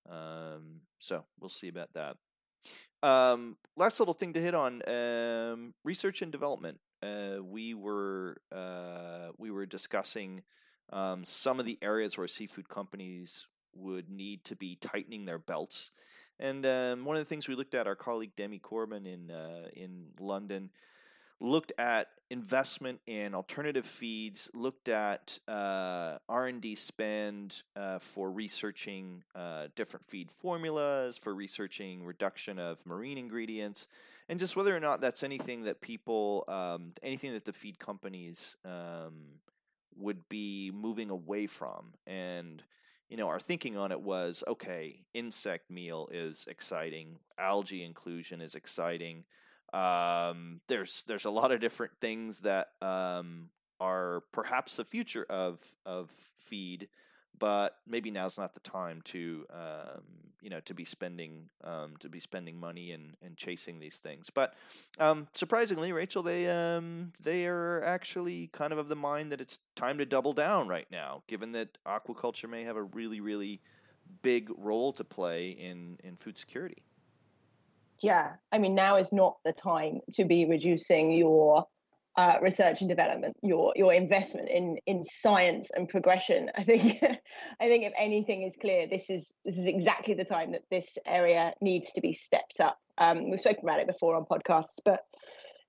Um, 0.09 0.83
so 1.01 1.25
we'll 1.39 1.51
see 1.51 1.69
about 1.69 1.93
that. 1.95 2.17
Um, 3.03 3.57
last 3.77 3.99
little 3.99 4.15
thing 4.15 4.33
to 4.35 4.41
hit 4.41 4.55
on 4.55 4.83
um, 4.87 5.75
research 5.85 6.23
and 6.23 6.31
development. 6.31 6.79
Uh, 7.03 7.43
we 7.43 7.75
were 7.75 8.37
uh, 8.55 9.31
we 9.37 9.51
were 9.51 9.67
discussing 9.67 10.43
um, 10.93 11.25
some 11.25 11.59
of 11.59 11.67
the 11.67 11.79
areas 11.83 12.17
where 12.17 12.29
seafood 12.29 12.69
companies 12.69 13.49
would 13.75 14.09
need 14.09 14.45
to 14.45 14.55
be 14.55 14.77
tightening 14.77 15.25
their 15.25 15.39
belts. 15.39 15.91
And 16.39 16.65
um, 16.65 17.05
one 17.05 17.17
of 17.17 17.21
the 17.23 17.29
things 17.29 17.49
we 17.49 17.55
looked 17.55 17.75
at, 17.75 17.87
our 17.87 17.97
colleague 17.97 18.33
Demi 18.37 18.61
Corbin 18.61 19.07
in 19.07 19.31
uh, 19.31 19.69
in 19.75 20.07
London 20.21 20.71
looked 21.41 21.73
at 21.79 22.09
investment 22.31 23.01
in 23.07 23.35
alternative 23.35 23.87
feeds, 23.87 24.51
looked 24.55 24.89
at 24.89 25.39
uh, 25.49 26.19
R&D 26.29 26.75
spend 26.77 27.63
uh, 27.75 27.99
for 27.99 28.31
researching 28.31 29.25
uh, 29.35 29.67
different 29.75 30.05
feed 30.07 30.31
formulas, 30.31 31.19
for 31.19 31.35
researching 31.35 32.05
reduction 32.05 32.59
of 32.59 32.85
marine 32.87 33.19
ingredients, 33.19 33.89
and 34.29 34.39
just 34.39 34.55
whether 34.55 34.75
or 34.77 34.81
not 34.81 35.01
that's 35.01 35.23
anything 35.25 35.65
that 35.65 35.81
people, 35.81 36.45
um, 36.47 36.93
anything 37.03 37.33
that 37.33 37.45
the 37.45 37.53
feed 37.53 37.79
companies 37.79 38.57
um, 38.65 39.41
would 39.97 40.29
be 40.29 40.71
moving 40.73 41.11
away 41.11 41.47
from. 41.47 41.95
And 42.07 42.63
you 43.09 43.17
know, 43.17 43.27
our 43.27 43.41
thinking 43.41 43.77
on 43.77 43.91
it 43.91 44.01
was 44.01 44.45
okay, 44.47 45.03
insect 45.15 45.69
meal 45.69 46.09
is 46.13 46.47
exciting, 46.49 47.19
algae 47.37 47.83
inclusion 47.83 48.41
is 48.41 48.55
exciting. 48.55 49.25
Um, 49.73 50.61
there's 50.69 51.05
there's 51.05 51.25
a 51.25 51.31
lot 51.31 51.53
of 51.53 51.61
different 51.61 51.93
things 52.01 52.41
that 52.41 52.69
um, 52.83 53.51
are 53.81 54.23
perhaps 54.33 54.77
the 54.77 54.85
future 54.85 55.25
of 55.29 55.61
of 55.87 56.11
feed, 56.37 56.89
but 57.39 57.77
maybe 57.87 58.11
now's 58.11 58.39
not 58.39 58.55
the 58.55 58.61
time 58.61 59.01
to 59.07 59.47
um, 59.53 60.03
you 60.43 60.51
know 60.51 60.61
to 60.61 60.75
be 60.75 60.85
spending 60.85 61.51
um, 61.65 61.95
to 62.01 62.09
be 62.09 62.19
spending 62.19 62.59
money 62.59 62.93
and, 62.93 63.17
and 63.23 63.37
chasing 63.37 63.79
these 63.79 63.99
things. 63.99 64.29
But 64.31 64.55
um, 64.99 65.29
surprisingly, 65.33 65.93
Rachel, 65.93 66.23
they 66.23 66.49
um, 66.49 67.13
they 67.23 67.47
are 67.47 67.83
actually 67.85 68.49
kind 68.53 68.73
of 68.73 68.79
of 68.79 68.89
the 68.89 68.97
mind 68.97 69.33
that 69.33 69.41
it's 69.41 69.61
time 69.77 69.99
to 69.99 70.07
double 70.07 70.33
down 70.33 70.69
right 70.69 70.87
now, 70.91 71.23
given 71.29 71.53
that 71.53 71.79
aquaculture 71.87 72.49
may 72.49 72.65
have 72.65 72.77
a 72.77 72.83
really 72.83 73.21
really 73.21 73.61
big 74.23 74.51
role 74.57 74.93
to 74.93 75.05
play 75.05 75.51
in 75.51 75.97
in 76.03 76.17
food 76.17 76.37
security 76.37 76.83
yeah, 78.03 78.33
I 78.51 78.59
mean, 78.59 78.75
now 78.75 78.97
is 78.97 79.13
not 79.13 79.37
the 79.45 79.53
time 79.53 80.01
to 80.15 80.25
be 80.25 80.47
reducing 80.47 81.13
your 81.13 81.67
uh, 82.17 82.39
research 82.43 82.81
and 82.81 82.89
development, 82.89 83.37
your 83.43 83.73
your 83.77 83.93
investment 83.93 84.49
in 84.49 84.79
in 84.87 85.05
science 85.05 85.71
and 85.75 85.89
progression. 85.89 86.51
I 86.57 86.65
think 86.65 87.03
I 87.61 87.69
think 87.69 87.85
if 87.85 87.93
anything 87.99 88.43
is 88.43 88.57
clear, 88.61 88.87
this 88.87 89.11
is 89.11 89.35
this 89.45 89.59
is 89.59 89.67
exactly 89.67 90.15
the 90.15 90.25
time 90.25 90.53
that 90.53 90.65
this 90.71 90.99
area 91.07 91.53
needs 91.61 91.93
to 91.93 92.01
be 92.01 92.13
stepped 92.13 92.61
up. 92.61 92.79
Um, 92.99 93.31
we've 93.31 93.41
spoken 93.41 93.65
about 93.65 93.81
it 93.81 93.87
before 93.87 94.17
on 94.17 94.25
podcasts, 94.25 94.81
but 94.85 95.05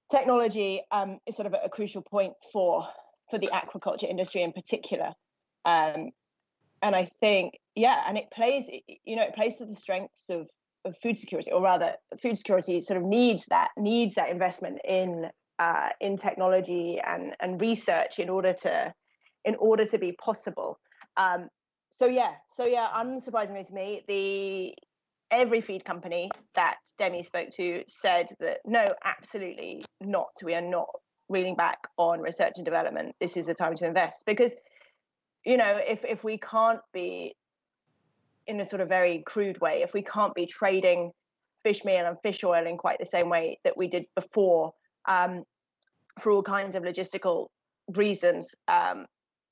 technology 0.10 0.82
um, 0.92 1.20
is 1.28 1.36
sort 1.36 1.48
of 1.48 1.54
a, 1.54 1.66
a 1.66 1.70
crucial 1.70 2.02
point 2.02 2.34
for 2.52 2.88
for 3.30 3.38
the 3.38 3.48
aquaculture 3.48 4.10
industry 4.10 4.42
in 4.42 4.52
particular. 4.52 5.14
Um, 5.64 6.12
and 6.82 6.96
I 6.96 7.06
think, 7.06 7.60
yeah, 7.76 8.04
and 8.08 8.18
it 8.18 8.32
plays, 8.32 8.68
you 9.06 9.16
know, 9.16 9.24
it 9.24 9.36
plays 9.36 9.58
to 9.58 9.66
the 9.66 9.76
strengths 9.76 10.30
of 10.30 10.50
of 10.86 10.98
food 10.98 11.18
security, 11.18 11.52
or 11.52 11.62
rather, 11.62 11.94
food 12.22 12.38
security 12.38 12.82
sort 12.82 12.98
of 12.98 13.04
needs 13.06 13.46
that 13.50 13.70
needs 13.78 14.16
that 14.16 14.30
investment 14.30 14.80
in 14.88 15.30
uh, 15.60 15.90
in 16.00 16.18
technology 16.18 17.00
and 17.06 17.36
and 17.40 17.62
research 17.62 18.20
in 18.20 18.30
order 18.30 18.54
to 18.54 18.94
in 19.46 19.56
order 19.60 19.86
to 19.86 19.98
be 19.98 20.12
possible. 20.14 20.80
Um, 21.18 21.50
so 21.92 22.06
yeah, 22.08 22.34
so 22.50 22.66
yeah, 22.66 22.88
unsurprisingly 22.96 23.68
to 23.68 23.74
me, 23.74 24.04
the 24.08 24.74
every 25.32 25.62
feed 25.62 25.86
company 25.86 26.30
that 26.56 26.78
Demi 27.00 27.24
spoke 27.24 27.50
to 27.52 27.84
said 27.88 28.28
that 28.40 28.60
no, 28.66 28.90
absolutely 29.04 29.84
not. 30.00 30.32
We 30.44 30.56
are 30.56 30.62
not 30.62 30.88
reeling 31.30 31.56
back 31.56 31.80
on 31.98 32.20
research 32.20 32.54
and 32.58 32.66
development. 32.66 33.16
This 33.20 33.38
is 33.38 33.46
the 33.46 33.54
time 33.54 33.76
to 33.78 33.86
invest 33.86 34.24
because 34.26 34.56
you 35.46 35.58
know 35.58 35.80
if 35.88 36.04
if 36.06 36.24
we 36.24 36.38
can't 36.38 36.82
be 36.94 37.36
in 38.52 38.60
a 38.60 38.66
sort 38.66 38.82
of 38.82 38.90
very 38.90 39.24
crude 39.26 39.60
way, 39.60 39.82
if 39.82 39.94
we 39.94 40.04
can't 40.04 40.36
be 40.36 40.46
trading 40.46 41.12
fish 41.64 41.84
meal 41.86 42.06
and 42.06 42.18
fish 42.22 42.44
oil 42.44 42.68
in 42.68 42.78
quite 42.78 43.00
the 43.00 43.06
same 43.06 43.30
way 43.30 43.58
that 43.64 43.78
we 43.78 43.88
did 43.88 44.04
before, 44.16 44.74
um, 45.08 45.44
for 46.20 46.32
all 46.32 46.44
kinds 46.44 46.76
of 46.76 46.84
logistical 46.84 47.48
reasons, 47.96 48.50
um, 48.68 49.06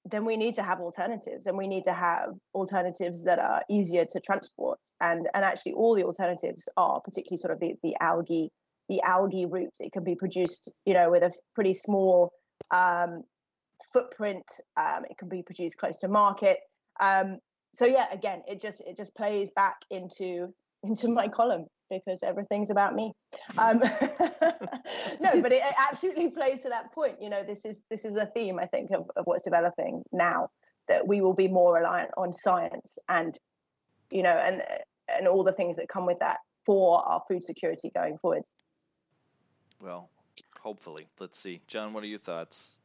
then 0.05 0.25
we 0.25 0.35
need 0.37 0.55
to 0.55 0.63
have 0.63 0.79
alternatives, 0.79 1.45
and 1.45 1.57
we 1.57 1.67
need 1.67 1.83
to 1.83 1.93
have 1.93 2.29
alternatives 2.53 3.23
that 3.23 3.39
are 3.39 3.63
easier 3.69 4.05
to 4.05 4.19
transport. 4.19 4.79
And 5.01 5.27
and 5.33 5.43
actually, 5.45 5.73
all 5.73 5.95
the 5.95 6.03
alternatives 6.03 6.67
are 6.77 6.99
particularly 7.01 7.37
sort 7.37 7.53
of 7.53 7.59
the 7.59 7.75
the 7.83 7.95
algae 8.01 8.49
the 8.89 9.01
algae 9.03 9.45
route. 9.45 9.77
It 9.79 9.91
can 9.91 10.03
be 10.03 10.15
produced, 10.15 10.71
you 10.85 10.93
know, 10.93 11.09
with 11.11 11.23
a 11.23 11.31
pretty 11.53 11.73
small 11.73 12.31
um, 12.71 13.21
footprint. 13.93 14.45
Um, 14.77 15.05
it 15.09 15.17
can 15.17 15.29
be 15.29 15.43
produced 15.43 15.77
close 15.77 15.97
to 15.97 16.07
market. 16.07 16.57
Um, 16.99 17.37
so 17.73 17.85
yeah, 17.85 18.05
again, 18.11 18.41
it 18.47 18.61
just 18.61 18.81
it 18.81 18.97
just 18.97 19.15
plays 19.15 19.51
back 19.51 19.77
into 19.89 20.53
into 20.83 21.07
my 21.07 21.27
column 21.27 21.65
because 21.89 22.19
everything's 22.23 22.69
about 22.69 22.95
me. 22.95 23.13
Um, 23.57 23.79
no, 25.19 25.41
but 25.41 25.51
it, 25.51 25.61
it, 25.63 25.75
absolutely 25.89 26.29
plays 26.29 26.63
to 26.63 26.69
that 26.69 26.93
point. 26.93 27.15
You 27.21 27.29
know, 27.29 27.43
this 27.43 27.65
is 27.65 27.83
this 27.89 28.05
is 28.05 28.15
a 28.15 28.25
theme 28.27 28.59
I 28.59 28.65
think 28.65 28.91
of, 28.91 29.09
of 29.15 29.25
what's 29.25 29.43
developing 29.43 30.03
now 30.11 30.49
that 30.87 31.07
we 31.07 31.21
will 31.21 31.33
be 31.33 31.47
more 31.47 31.75
reliant 31.75 32.11
on 32.17 32.33
science 32.33 32.97
and 33.07 33.37
you 34.11 34.23
know 34.23 34.35
and 34.35 34.61
and 35.07 35.27
all 35.27 35.43
the 35.43 35.53
things 35.53 35.75
that 35.75 35.87
come 35.87 36.05
with 36.05 36.19
that 36.19 36.37
for 36.65 37.07
our 37.07 37.21
food 37.27 37.43
security 37.43 37.91
going 37.93 38.17
forwards. 38.17 38.55
Well, 39.81 40.09
hopefully, 40.61 41.07
let's 41.19 41.39
see, 41.39 41.61
John. 41.67 41.93
What 41.93 42.03
are 42.03 42.07
your 42.07 42.19
thoughts? 42.19 42.78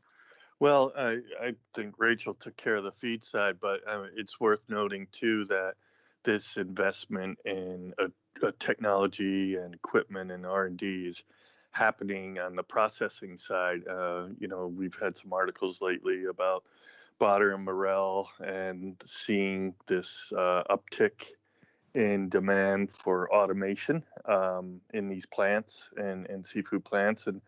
Well, 0.65 0.95
I, 0.97 1.19
I 1.43 1.55
think 1.75 1.97
Rachel 1.99 2.33
took 2.33 2.57
care 2.57 2.77
of 2.77 2.85
the 2.85 2.93
feed 2.93 3.23
side, 3.23 3.57
but 3.61 3.81
uh, 3.87 4.05
it's 4.17 4.41
worth 4.41 4.63
noting 4.67 5.07
too 5.13 5.45
that 5.51 5.75
this 6.25 6.57
investment 6.57 7.39
in 7.45 7.93
a, 7.99 8.47
a 8.47 8.51
technology 8.53 9.57
and 9.57 9.75
equipment 9.75 10.31
and 10.31 10.47
R 10.47 10.65
and 10.65 10.79
D 10.79 11.05
is 11.07 11.23
happening 11.73 12.39
on 12.39 12.57
the 12.57 12.63
processing 12.63 13.37
side. 13.37 13.87
Uh, 13.87 14.29
you 14.39 14.49
know, 14.49 14.69
we've 14.69 14.97
had 14.99 15.19
some 15.19 15.35
articles 15.35 15.83
lately 15.83 16.25
about 16.25 16.65
Baader 17.21 17.55
and 17.55 17.63
Marel 17.63 18.31
and 18.41 18.97
seeing 19.05 19.75
this 19.87 20.33
uh, 20.35 20.63
uptick 20.71 21.27
in 21.95 22.31
demand 22.31 22.91
for 22.91 23.31
automation 23.31 24.03
um, 24.25 24.81
in 24.95 25.09
these 25.09 25.27
plants 25.27 25.91
and, 25.99 26.25
and 26.31 26.47
seafood 26.47 26.87
plants, 26.87 27.27
and 27.27 27.43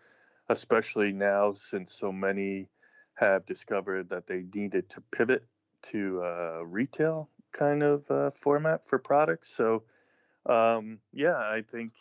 especially 0.50 1.12
now 1.12 1.54
since 1.54 1.94
so 1.94 2.12
many 2.12 2.68
have 3.16 3.46
discovered 3.46 4.10
that 4.10 4.26
they 4.26 4.44
needed 4.54 4.88
to 4.90 5.00
pivot 5.10 5.44
to 5.82 6.22
a 6.22 6.64
retail 6.64 7.28
kind 7.52 7.82
of 7.82 8.10
uh, 8.10 8.30
format 8.30 8.86
for 8.86 8.98
products. 8.98 9.54
So, 9.54 9.82
um, 10.46 10.98
yeah, 11.12 11.36
I 11.36 11.62
think 11.62 11.92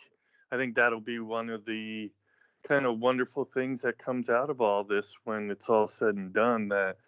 I 0.52 0.56
think 0.56 0.74
that'll 0.74 1.00
be 1.00 1.18
one 1.18 1.50
of 1.50 1.64
the 1.64 2.10
kind 2.68 2.86
of 2.86 2.98
wonderful 2.98 3.44
things 3.44 3.82
that 3.82 3.98
comes 3.98 4.28
out 4.28 4.50
of 4.50 4.60
all 4.60 4.84
this 4.84 5.14
when 5.24 5.50
it's 5.50 5.68
all 5.68 5.86
said 5.86 6.14
and 6.14 6.32
done. 6.32 6.68
That 6.68 6.98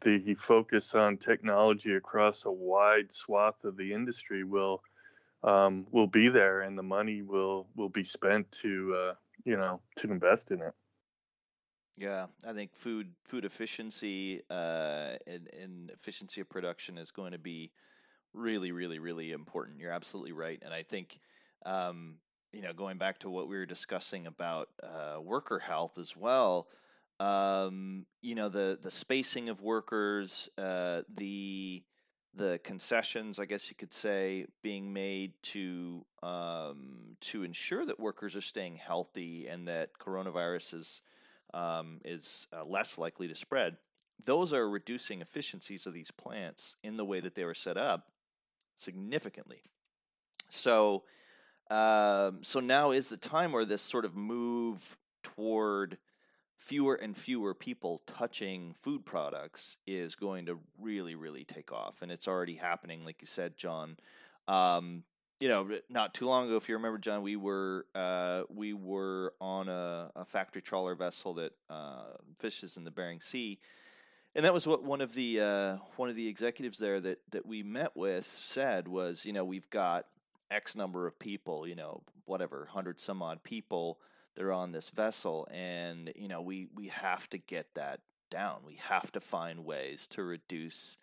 the 0.00 0.34
focus 0.34 0.94
on 0.94 1.16
technology 1.16 1.94
across 1.94 2.44
a 2.44 2.52
wide 2.52 3.10
swath 3.10 3.64
of 3.64 3.76
the 3.76 3.92
industry 3.92 4.44
will 4.44 4.82
um, 5.42 5.86
will 5.90 6.06
be 6.06 6.28
there, 6.28 6.60
and 6.60 6.76
the 6.76 6.82
money 6.82 7.22
will 7.22 7.66
will 7.76 7.88
be 7.88 8.04
spent 8.04 8.50
to 8.62 8.94
uh, 8.96 9.14
you 9.44 9.56
know 9.56 9.80
to 9.96 10.10
invest 10.10 10.50
in 10.50 10.60
it. 10.60 10.74
Yeah, 11.96 12.26
I 12.46 12.52
think 12.52 12.74
food 12.74 13.12
food 13.24 13.44
efficiency 13.44 14.40
uh, 14.50 15.12
and, 15.26 15.48
and 15.60 15.90
efficiency 15.90 16.40
of 16.40 16.48
production 16.48 16.98
is 16.98 17.10
going 17.12 17.32
to 17.32 17.38
be 17.38 17.70
really, 18.34 18.72
really, 18.72 18.98
really 18.98 19.32
important. 19.32 19.80
You're 19.80 19.92
absolutely 19.92 20.32
right, 20.32 20.60
and 20.64 20.74
I 20.74 20.82
think 20.82 21.20
um, 21.66 22.16
you 22.52 22.62
know 22.62 22.72
going 22.72 22.98
back 22.98 23.20
to 23.20 23.30
what 23.30 23.48
we 23.48 23.56
were 23.56 23.66
discussing 23.66 24.26
about 24.26 24.70
uh, 24.82 25.20
worker 25.20 25.60
health 25.60 25.98
as 25.98 26.16
well. 26.16 26.68
Um, 27.20 28.06
you 28.22 28.34
know 28.34 28.48
the 28.48 28.78
the 28.82 28.90
spacing 28.90 29.48
of 29.48 29.62
workers, 29.62 30.48
uh, 30.58 31.02
the 31.16 31.84
the 32.34 32.60
concessions, 32.64 33.38
I 33.38 33.46
guess 33.46 33.70
you 33.70 33.76
could 33.76 33.92
say, 33.92 34.46
being 34.62 34.92
made 34.92 35.34
to 35.44 36.04
um, 36.22 37.16
to 37.22 37.44
ensure 37.44 37.86
that 37.86 38.00
workers 38.00 38.36
are 38.36 38.40
staying 38.40 38.76
healthy 38.76 39.46
and 39.48 39.68
that 39.68 39.98
coronavirus 39.98 40.74
is 40.74 41.02
um, 41.54 42.00
is 42.04 42.46
uh, 42.52 42.64
less 42.64 42.98
likely 42.98 43.28
to 43.28 43.34
spread. 43.34 43.76
Those 44.24 44.52
are 44.52 44.68
reducing 44.68 45.20
efficiencies 45.20 45.86
of 45.86 45.94
these 45.94 46.10
plants 46.10 46.76
in 46.82 46.96
the 46.96 47.04
way 47.04 47.20
that 47.20 47.34
they 47.34 47.44
were 47.44 47.54
set 47.54 47.76
up 47.76 48.10
significantly. 48.76 49.62
So, 50.48 51.04
um, 51.70 52.40
so 52.42 52.60
now 52.60 52.90
is 52.90 53.08
the 53.08 53.16
time 53.16 53.52
where 53.52 53.64
this 53.64 53.82
sort 53.82 54.04
of 54.04 54.14
move 54.14 54.96
toward 55.22 55.98
fewer 56.56 56.94
and 56.94 57.16
fewer 57.16 57.54
people 57.54 58.02
touching 58.06 58.74
food 58.74 59.04
products 59.04 59.76
is 59.86 60.14
going 60.16 60.46
to 60.46 60.58
really, 60.80 61.14
really 61.14 61.44
take 61.44 61.72
off, 61.72 62.02
and 62.02 62.10
it's 62.10 62.28
already 62.28 62.54
happening, 62.54 63.04
like 63.04 63.20
you 63.20 63.26
said, 63.26 63.56
John. 63.56 63.96
Um, 64.46 65.04
you 65.40 65.48
know, 65.48 65.68
not 65.88 66.14
too 66.14 66.26
long 66.26 66.46
ago, 66.46 66.56
if 66.56 66.68
you 66.68 66.76
remember, 66.76 66.98
John, 66.98 67.22
we 67.22 67.36
were 67.36 67.86
uh, 67.94 68.42
we 68.48 68.72
were 68.72 69.34
on 69.40 69.68
a, 69.68 70.10
a, 70.14 70.24
factory 70.24 70.62
trawler 70.62 70.94
vessel 70.94 71.34
that 71.34 71.52
uh, 71.68 72.04
fishes 72.38 72.76
in 72.76 72.84
the 72.84 72.90
Bering 72.90 73.20
Sea, 73.20 73.58
and 74.34 74.44
that 74.44 74.54
was 74.54 74.66
what 74.66 74.84
one 74.84 75.00
of 75.00 75.14
the 75.14 75.40
uh, 75.40 75.76
one 75.96 76.08
of 76.08 76.16
the 76.16 76.28
executives 76.28 76.78
there 76.78 77.00
that 77.00 77.18
that 77.32 77.46
we 77.46 77.62
met 77.62 77.96
with 77.96 78.24
said 78.24 78.88
was, 78.88 79.26
you 79.26 79.32
know, 79.32 79.44
we've 79.44 79.68
got 79.70 80.06
X 80.50 80.76
number 80.76 81.06
of 81.06 81.18
people, 81.18 81.66
you 81.66 81.74
know, 81.74 82.02
whatever, 82.26 82.68
hundred 82.72 83.00
some 83.00 83.22
odd 83.22 83.42
people 83.42 83.98
that 84.36 84.44
are 84.44 84.52
on 84.52 84.72
this 84.72 84.90
vessel, 84.90 85.48
and 85.50 86.12
you 86.16 86.28
know, 86.28 86.40
we 86.42 86.68
we 86.74 86.88
have 86.88 87.28
to 87.30 87.38
get 87.38 87.74
that 87.74 88.00
down. 88.30 88.60
We 88.64 88.78
have 88.82 89.12
to 89.12 89.20
find 89.20 89.64
ways 89.64 90.06
to 90.08 90.22
reduce 90.22 90.96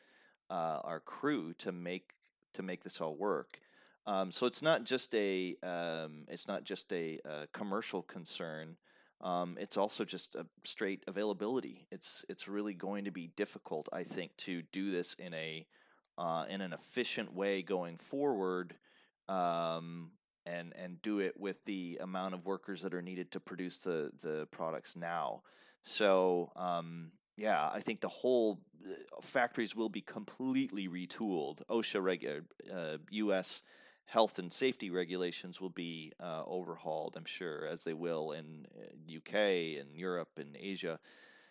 uh, 0.49 0.79
our 0.83 0.99
crew 0.99 1.53
to 1.59 1.71
make 1.71 2.13
to 2.53 2.63
make 2.63 2.83
this 2.83 3.01
all 3.01 3.15
work. 3.15 3.59
Um, 4.07 4.31
so 4.31 4.45
it's 4.47 4.61
not 4.61 4.83
just 4.83 5.13
a 5.13 5.55
um, 5.61 6.25
it's 6.27 6.47
not 6.47 6.63
just 6.63 6.91
a, 6.91 7.19
a 7.25 7.47
commercial 7.53 8.01
concern. 8.01 8.77
Um, 9.21 9.57
it's 9.59 9.77
also 9.77 10.03
just 10.03 10.33
a 10.33 10.47
straight 10.63 11.03
availability. 11.07 11.87
It's 11.91 12.25
it's 12.27 12.47
really 12.47 12.73
going 12.73 13.05
to 13.05 13.11
be 13.11 13.27
difficult, 13.35 13.87
I 13.93 14.03
think, 14.03 14.35
to 14.37 14.63
do 14.71 14.91
this 14.91 15.13
in 15.13 15.33
a 15.33 15.67
uh, 16.17 16.45
in 16.49 16.61
an 16.61 16.73
efficient 16.73 17.33
way 17.33 17.61
going 17.61 17.97
forward, 17.97 18.75
um, 19.29 20.11
and 20.47 20.73
and 20.75 20.99
do 21.03 21.19
it 21.19 21.39
with 21.39 21.63
the 21.65 21.99
amount 22.01 22.33
of 22.33 22.47
workers 22.47 22.81
that 22.81 22.95
are 22.95 23.03
needed 23.03 23.31
to 23.31 23.39
produce 23.39 23.77
the 23.79 24.11
the 24.21 24.47
products 24.49 24.95
now. 24.95 25.43
So 25.83 26.51
um, 26.55 27.11
yeah, 27.37 27.69
I 27.71 27.81
think 27.81 28.01
the 28.01 28.09
whole 28.09 28.61
uh, 28.83 28.93
factories 29.21 29.75
will 29.75 29.89
be 29.89 30.01
completely 30.01 30.87
retooled. 30.87 31.61
OSHA 31.69 32.03
reg- 32.03 32.43
uh, 32.73 32.97
U.S 33.11 33.61
health 34.11 34.37
and 34.39 34.51
safety 34.51 34.89
regulations 34.89 35.61
will 35.61 35.69
be 35.69 36.11
uh, 36.19 36.43
overhauled, 36.45 37.15
I'm 37.15 37.23
sure, 37.23 37.65
as 37.65 37.85
they 37.85 37.93
will 37.93 38.33
in 38.33 38.67
UK 39.07 39.33
uh, 39.33 39.79
and 39.79 39.95
Europe 39.95 40.31
and 40.35 40.57
Asia. 40.59 40.99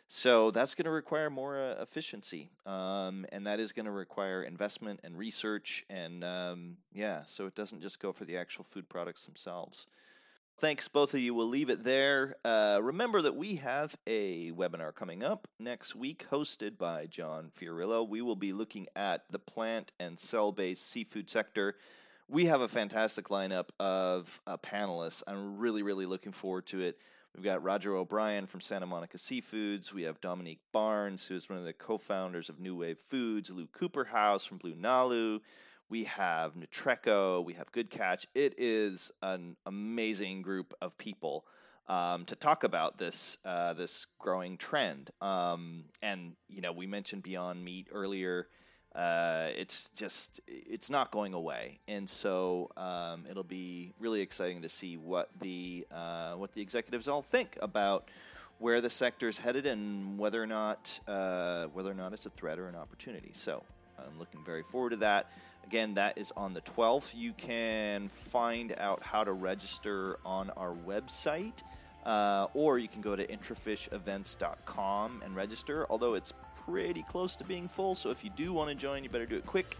So 0.08 0.50
that's 0.50 0.74
going 0.74 0.84
to 0.84 0.90
require 0.90 1.30
more 1.30 1.58
uh, 1.58 1.80
efficiency, 1.80 2.50
um, 2.66 3.24
and 3.32 3.46
that 3.46 3.60
is 3.60 3.72
going 3.72 3.86
to 3.86 3.92
require 3.92 4.42
investment 4.42 5.00
and 5.04 5.16
research, 5.16 5.86
and 5.88 6.22
um, 6.22 6.76
yeah, 6.92 7.22
so 7.24 7.46
it 7.46 7.54
doesn't 7.54 7.80
just 7.80 7.98
go 7.98 8.12
for 8.12 8.26
the 8.26 8.36
actual 8.36 8.64
food 8.64 8.90
products 8.90 9.24
themselves. 9.24 9.86
Thanks, 10.58 10.86
both 10.86 11.14
of 11.14 11.20
you. 11.20 11.32
We'll 11.32 11.48
leave 11.48 11.70
it 11.70 11.84
there. 11.84 12.36
Uh, 12.44 12.80
remember 12.82 13.22
that 13.22 13.36
we 13.36 13.56
have 13.56 13.96
a 14.06 14.52
webinar 14.52 14.94
coming 14.94 15.22
up 15.22 15.48
next 15.58 15.96
week, 15.96 16.26
hosted 16.30 16.76
by 16.76 17.06
John 17.06 17.50
Fiorillo. 17.58 18.06
We 18.06 18.20
will 18.20 18.36
be 18.36 18.52
looking 18.52 18.86
at 18.94 19.22
the 19.30 19.38
plant 19.38 19.92
and 19.98 20.18
cell 20.18 20.52
based 20.52 20.90
seafood 20.90 21.30
sector 21.30 21.76
we 22.30 22.46
have 22.46 22.60
a 22.60 22.68
fantastic 22.68 23.28
lineup 23.28 23.70
of 23.80 24.40
uh, 24.46 24.56
panelists. 24.58 25.22
I'm 25.26 25.58
really, 25.58 25.82
really 25.82 26.06
looking 26.06 26.32
forward 26.32 26.66
to 26.66 26.80
it. 26.80 26.98
We've 27.34 27.44
got 27.44 27.62
Roger 27.62 27.96
O'Brien 27.96 28.46
from 28.46 28.60
Santa 28.60 28.86
Monica 28.86 29.18
Seafoods. 29.18 29.92
We 29.92 30.02
have 30.02 30.20
Dominique 30.20 30.60
Barnes, 30.72 31.26
who 31.26 31.34
is 31.34 31.48
one 31.48 31.58
of 31.58 31.64
the 31.64 31.72
co 31.72 31.98
founders 31.98 32.48
of 32.48 32.60
New 32.60 32.76
Wave 32.76 32.98
Foods. 32.98 33.50
Lou 33.50 33.66
Cooperhouse 33.66 34.46
from 34.46 34.58
BlueNalu. 34.58 35.40
We 35.88 36.04
have 36.04 36.54
Nutreco. 36.54 37.44
We 37.44 37.54
have 37.54 37.72
Good 37.72 37.90
Catch. 37.90 38.26
It 38.34 38.54
is 38.58 39.10
an 39.22 39.56
amazing 39.66 40.42
group 40.42 40.72
of 40.80 40.96
people 40.98 41.44
um, 41.88 42.24
to 42.26 42.36
talk 42.36 42.62
about 42.62 42.98
this 42.98 43.38
uh, 43.44 43.74
this 43.74 44.06
growing 44.18 44.56
trend. 44.56 45.10
Um, 45.20 45.84
and 46.00 46.34
you 46.48 46.60
know, 46.60 46.72
we 46.72 46.86
mentioned 46.86 47.24
Beyond 47.24 47.64
Meat 47.64 47.88
earlier 47.92 48.46
uh, 48.94 49.48
it's 49.56 49.88
just 49.90 50.40
it's 50.46 50.90
not 50.90 51.12
going 51.12 51.32
away, 51.32 51.78
and 51.86 52.08
so 52.08 52.70
um, 52.76 53.24
it'll 53.30 53.44
be 53.44 53.92
really 54.00 54.20
exciting 54.20 54.62
to 54.62 54.68
see 54.68 54.96
what 54.96 55.28
the 55.40 55.86
uh, 55.92 56.32
what 56.34 56.52
the 56.54 56.60
executives 56.60 57.06
all 57.06 57.22
think 57.22 57.56
about 57.62 58.08
where 58.58 58.80
the 58.80 58.90
sector 58.90 59.28
is 59.28 59.38
headed 59.38 59.64
and 59.64 60.18
whether 60.18 60.42
or 60.42 60.46
not 60.46 60.98
uh, 61.06 61.66
whether 61.66 61.90
or 61.90 61.94
not 61.94 62.12
it's 62.12 62.26
a 62.26 62.30
threat 62.30 62.58
or 62.58 62.68
an 62.68 62.74
opportunity. 62.74 63.30
So 63.32 63.62
I'm 63.98 64.18
looking 64.18 64.44
very 64.44 64.62
forward 64.62 64.90
to 64.90 64.96
that. 64.96 65.30
Again, 65.64 65.94
that 65.94 66.18
is 66.18 66.32
on 66.36 66.52
the 66.52 66.60
12th. 66.62 67.14
You 67.14 67.32
can 67.32 68.08
find 68.08 68.74
out 68.78 69.02
how 69.02 69.24
to 69.24 69.32
register 69.32 70.18
on 70.24 70.50
our 70.50 70.74
website. 70.74 71.62
Uh, 72.04 72.46
or 72.54 72.78
you 72.78 72.88
can 72.88 73.02
go 73.02 73.14
to 73.14 73.26
intrafishevents.com 73.26 75.22
and 75.22 75.36
register, 75.36 75.86
although 75.90 76.14
it's 76.14 76.32
pretty 76.64 77.02
close 77.02 77.36
to 77.36 77.44
being 77.44 77.68
full. 77.68 77.94
So 77.94 78.10
if 78.10 78.24
you 78.24 78.30
do 78.30 78.52
want 78.52 78.70
to 78.70 78.74
join, 78.74 79.02
you 79.04 79.10
better 79.10 79.26
do 79.26 79.36
it 79.36 79.46
quick. 79.46 79.76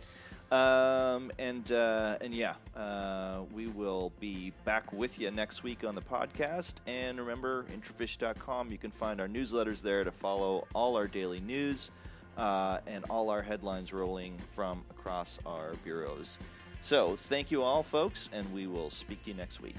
Um, 0.51 1.31
and 1.39 1.71
uh, 1.71 2.19
and 2.21 2.35
yeah, 2.35 2.55
uh, 2.77 3.43
we 3.55 3.69
will 3.69 4.13
be 4.19 4.53
back 4.65 4.93
with 4.93 5.19
you 5.19 5.31
next 5.31 5.63
week 5.63 5.85
on 5.85 5.95
the 5.95 6.01
podcast. 6.01 6.75
And 6.89 7.19
remember, 7.19 7.65
intrafish.com, 7.73 8.73
you 8.73 8.79
can 8.79 8.91
find 8.91 9.21
our 9.21 9.29
newsletters 9.29 9.81
there 9.81 10.03
to 10.03 10.11
follow 10.11 10.67
all 10.75 10.97
our 10.97 11.07
daily 11.07 11.41
news 11.41 11.93
uh, 12.37 12.79
and 12.89 13.05
all 13.09 13.31
our 13.31 13.43
headlines 13.43 13.93
rolling 13.93 14.39
from 14.53 14.83
across 14.91 15.39
our 15.47 15.75
bureaus. 15.85 16.39
So 16.81 17.15
thank 17.15 17.51
you 17.51 17.63
all, 17.63 17.83
folks, 17.83 18.29
and 18.33 18.53
we 18.53 18.67
will 18.67 18.91
speak 18.91 19.23
to 19.25 19.31
you 19.31 19.37
next 19.37 19.61
week. 19.61 19.77